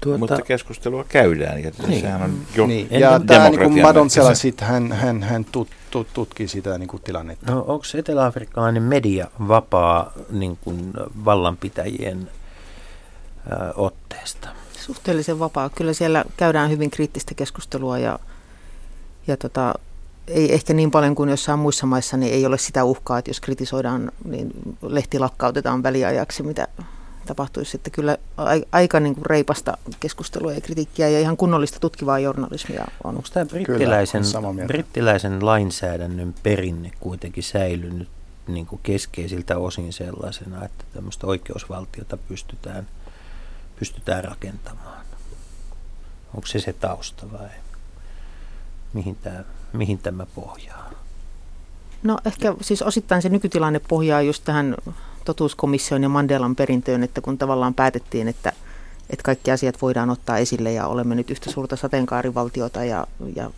[0.00, 2.00] Tuota, Mutta keskustelua käydään, ja Niin.
[2.00, 2.88] sehän on jo niin.
[2.90, 4.40] Ja tämä niin Madonsela, merkki.
[4.40, 7.52] sit, hän, hän, hän tut, tut, tutkii sitä niin kuin tilannetta.
[7.52, 10.92] No onko eteläafrikkalainen media vapaa niin kuin
[11.24, 12.30] vallanpitäjien
[13.50, 14.48] ää, otteesta?
[14.80, 15.70] Suhteellisen vapaa.
[15.70, 18.18] Kyllä siellä käydään hyvin kriittistä keskustelua ja
[19.26, 19.74] ja tota,
[20.28, 23.40] ei ehkä niin paljon kuin jossain muissa maissa, niin ei ole sitä uhkaa, että jos
[23.40, 24.52] kritisoidaan, niin
[24.82, 26.68] lehti lakkautetaan väliajaksi, mitä
[27.26, 27.76] tapahtuisi.
[27.76, 28.18] Että kyllä
[28.72, 33.16] aika niin kuin reipasta keskustelua ja kritiikkiä ja ihan kunnollista tutkivaa journalismia on.
[33.16, 34.22] Onko tämä brittiläisen,
[34.66, 38.08] brittiläisen lainsäädännön perinne kuitenkin säilynyt
[38.46, 42.86] niin kuin keskeisiltä osin sellaisena, että tämmöistä oikeusvaltiota pystytään,
[43.78, 45.04] pystytään rakentamaan?
[46.34, 47.48] Onko se se tausta vai
[48.92, 49.44] mihin tämä,
[49.74, 50.90] mihin tämä pohjaa?
[52.02, 54.76] No ehkä siis osittain se nykytilanne pohjaa just tähän
[55.24, 58.52] totuuskomission ja Mandelan perintöön, että kun tavallaan päätettiin, että,
[59.10, 63.06] että kaikki asiat voidaan ottaa esille ja olemme nyt yhtä suurta sateenkaarivaltiota ja,
[63.36, 63.50] ja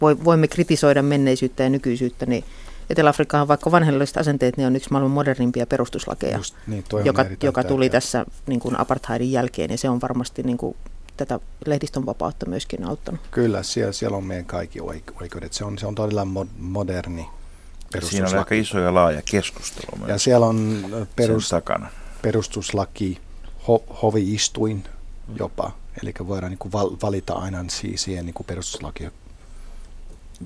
[0.00, 2.44] voimme kritisoida menneisyyttä ja nykyisyyttä, niin
[2.90, 7.64] Etelä-Afrikka on vaikka vanhelliset asenteet, ne on yksi maailman modernimpia perustuslakeja, Just, niin, joka, joka
[7.64, 10.76] tuli tässä niin kuin apartheidin jälkeen ja se on varmasti niin kuin,
[11.16, 13.20] tätä lehdistön vapautta myöskin auttanut.
[13.30, 14.80] Kyllä, siellä, siellä on meidän kaikki
[15.20, 15.52] oikeudet.
[15.52, 16.26] Se on, se on todella
[16.58, 17.26] moderni
[18.02, 20.86] Siinä on aika iso ja laaja keskustelu myös Ja siellä on
[21.16, 21.88] perus, takana.
[22.22, 23.20] perustuslaki,
[23.68, 24.84] ho, hoviistuin
[25.38, 25.70] jopa,
[26.02, 27.64] eli voidaan niin kuin val, valita aina
[27.96, 29.08] siihen niin kuin perustuslaki.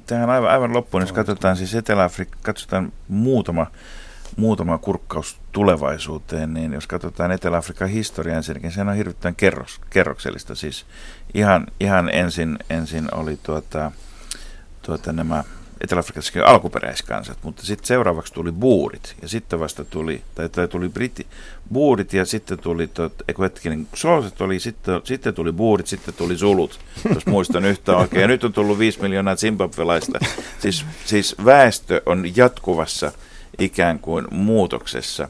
[0.06, 3.66] Tähän aivan, aivan loppuun, jos katsotaan siis Etelä-Afrikka, katsotaan muutama,
[4.36, 10.54] muutama kurkkaus tulevaisuuteen, niin jos katsotaan Etelä-Afrikan historiaa ensinnäkin, sehän on hirvittävän kerros, kerroksellista.
[10.54, 10.86] Siis
[11.34, 13.92] ihan, ihan ensin, ensin oli tuota,
[14.82, 15.44] tuota nämä
[15.80, 21.26] Etelä-Afrikassakin alkuperäiskansat, mutta sitten seuraavaksi tuli buurit ja sitten vasta tuli, tai, tai tuli britti,
[21.72, 26.38] buurit ja sitten tuli, tot, eikö hetkinen, Solset oli, sitten, sitten tuli buurit, sitten tuli
[26.38, 26.80] sulut,
[27.14, 28.22] jos muistan yhtä oikein.
[28.22, 30.18] Ja nyt on tullut 5 miljoonaa zimbabwelaista.
[30.58, 33.12] Siis, siis väestö on jatkuvassa
[33.58, 35.28] ikään kuin muutoksessa.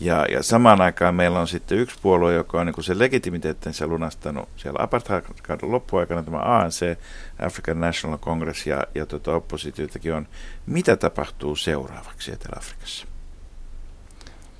[0.00, 4.48] Ja, ja samaan aikaan meillä on sitten yksi puolue, joka on niin se legitimiteettinsä lunastanut
[4.56, 6.98] siellä apartheid-kauden loppuaikana, tämä ANC,
[7.38, 10.28] African National Congress ja, ja tuota oppositioitakin on.
[10.66, 13.06] Mitä tapahtuu seuraavaksi Etelä-Afrikassa?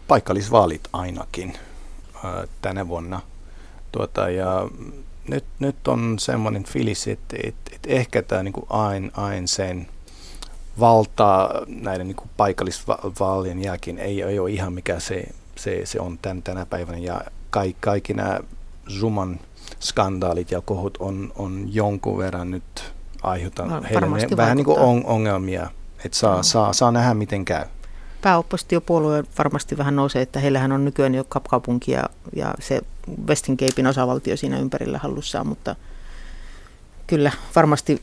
[0.09, 1.55] Paikallisvaalit ainakin
[2.63, 3.21] tänä vuonna.
[3.93, 4.69] Tuota, ja
[5.29, 8.67] nyt, nyt on semmoinen fiilis, että, että, että ehkä tämä niin kuin
[10.81, 15.25] valtaa näiden niin kuin paikallisvaalien jälkeen ei, ei ole ihan mikä se,
[15.57, 16.99] se, se on tän, tänä päivänä.
[16.99, 17.21] Ja
[17.51, 18.41] kaikki, kaikki nämä
[18.99, 19.41] Zuman
[19.81, 25.05] skandaalit ja kohut on, on jonkun verran nyt aiheutan no, heille vähän niin kuin on,
[25.05, 25.71] ongelmia,
[26.05, 26.43] että saa, no.
[26.43, 27.65] saa, saa nähdä miten käy.
[28.23, 32.05] Pääoppositiopuolue varmasti vähän nousee, että heillähän on nykyään jo kapkaupunki ja,
[32.37, 32.81] ja se
[33.29, 35.77] Western Capein osavaltio siinä ympärillä hallussaan, mutta–
[37.07, 38.03] kyllä varmasti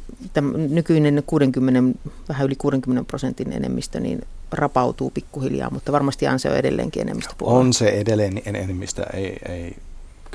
[0.69, 1.99] nykyinen 60,
[2.29, 4.21] vähän yli 60 prosentin enemmistö niin
[4.51, 7.59] rapautuu pikkuhiljaa, mutta varmasti Anse on edelleenkin enemmistö puolella.
[7.59, 9.75] On se edelleen enemmistö, ei, ei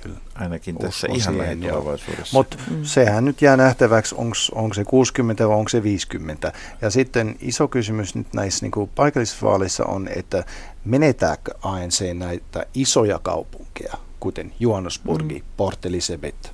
[0.03, 0.19] kyllä.
[0.35, 2.37] Ainakin tässä ihan lähitulevaisuudessa.
[2.39, 2.85] Mutta mm.
[2.85, 4.15] sehän nyt jää nähtäväksi,
[4.53, 6.53] onko se 60 vai onko se 50.
[6.83, 10.45] Ja sitten iso kysymys nyt näissä niin paikallisvaaleissa on, että
[10.85, 15.45] menetääkö ANC näitä isoja kaupunkeja, kuten Johannesburgi, mm.
[15.57, 16.51] Port Elizabeth,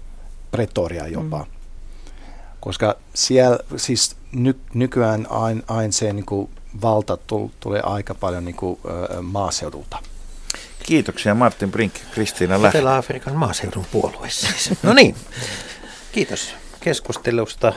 [0.51, 1.39] Pretoria jopa.
[1.39, 1.62] Mm
[2.63, 6.51] koska siellä siis ny, nykyään aina ain se niin kuin
[6.83, 8.81] valta tul, tulee aika paljon niin kuin,
[9.23, 9.99] maaseudulta.
[10.83, 12.79] Kiitoksia Martin Brink, Kristiina Lähde.
[12.79, 14.71] Etelä-Afrikan maaseudun puolue siis.
[14.83, 15.15] No niin,
[16.13, 17.73] kiitos keskustelusta.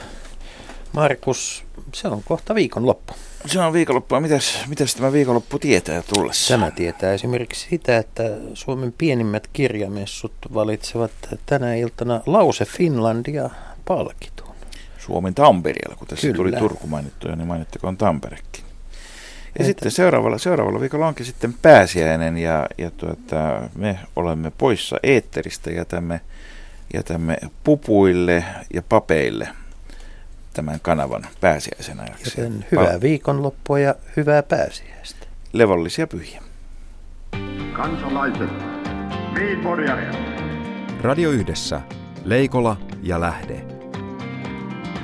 [0.92, 1.64] Markus,
[1.94, 3.14] se on kohta viikonloppu.
[3.46, 4.20] Se on viikonloppu.
[4.20, 6.54] Mitäs, mitäs tämä viikonloppu tietää tullessa?
[6.54, 8.24] Tämä tietää esimerkiksi sitä, että
[8.54, 11.12] Suomen pienimmät kirjamessut valitsevat
[11.46, 13.50] tänä iltana Lause Finlandia
[13.86, 14.35] palkit.
[15.06, 16.36] Suomen Tampereella, kun tässä Kyllä.
[16.36, 18.64] tuli Turku mainittuja, niin mainittakoon Tamperekin.
[18.64, 19.64] Ja Entä?
[19.64, 26.22] sitten seuraavalla, seuraavalla viikolla onkin sitten pääsiäinen ja, ja tuota, me olemme poissa eetteristä, jätämme,
[26.94, 28.44] jätämme pupuille
[28.74, 29.48] ja papeille
[30.54, 32.42] tämän kanavan pääsiäisen ajaksi.
[32.42, 35.28] Joten hyvää Pal- viikonloppua ja hyvää pääsiäistä.
[35.54, 36.42] Levollisia pyhiä.
[37.74, 38.50] Kansalaiset,
[41.02, 41.82] Radio Yhdessä,
[42.24, 43.65] Leikola ja Lähde.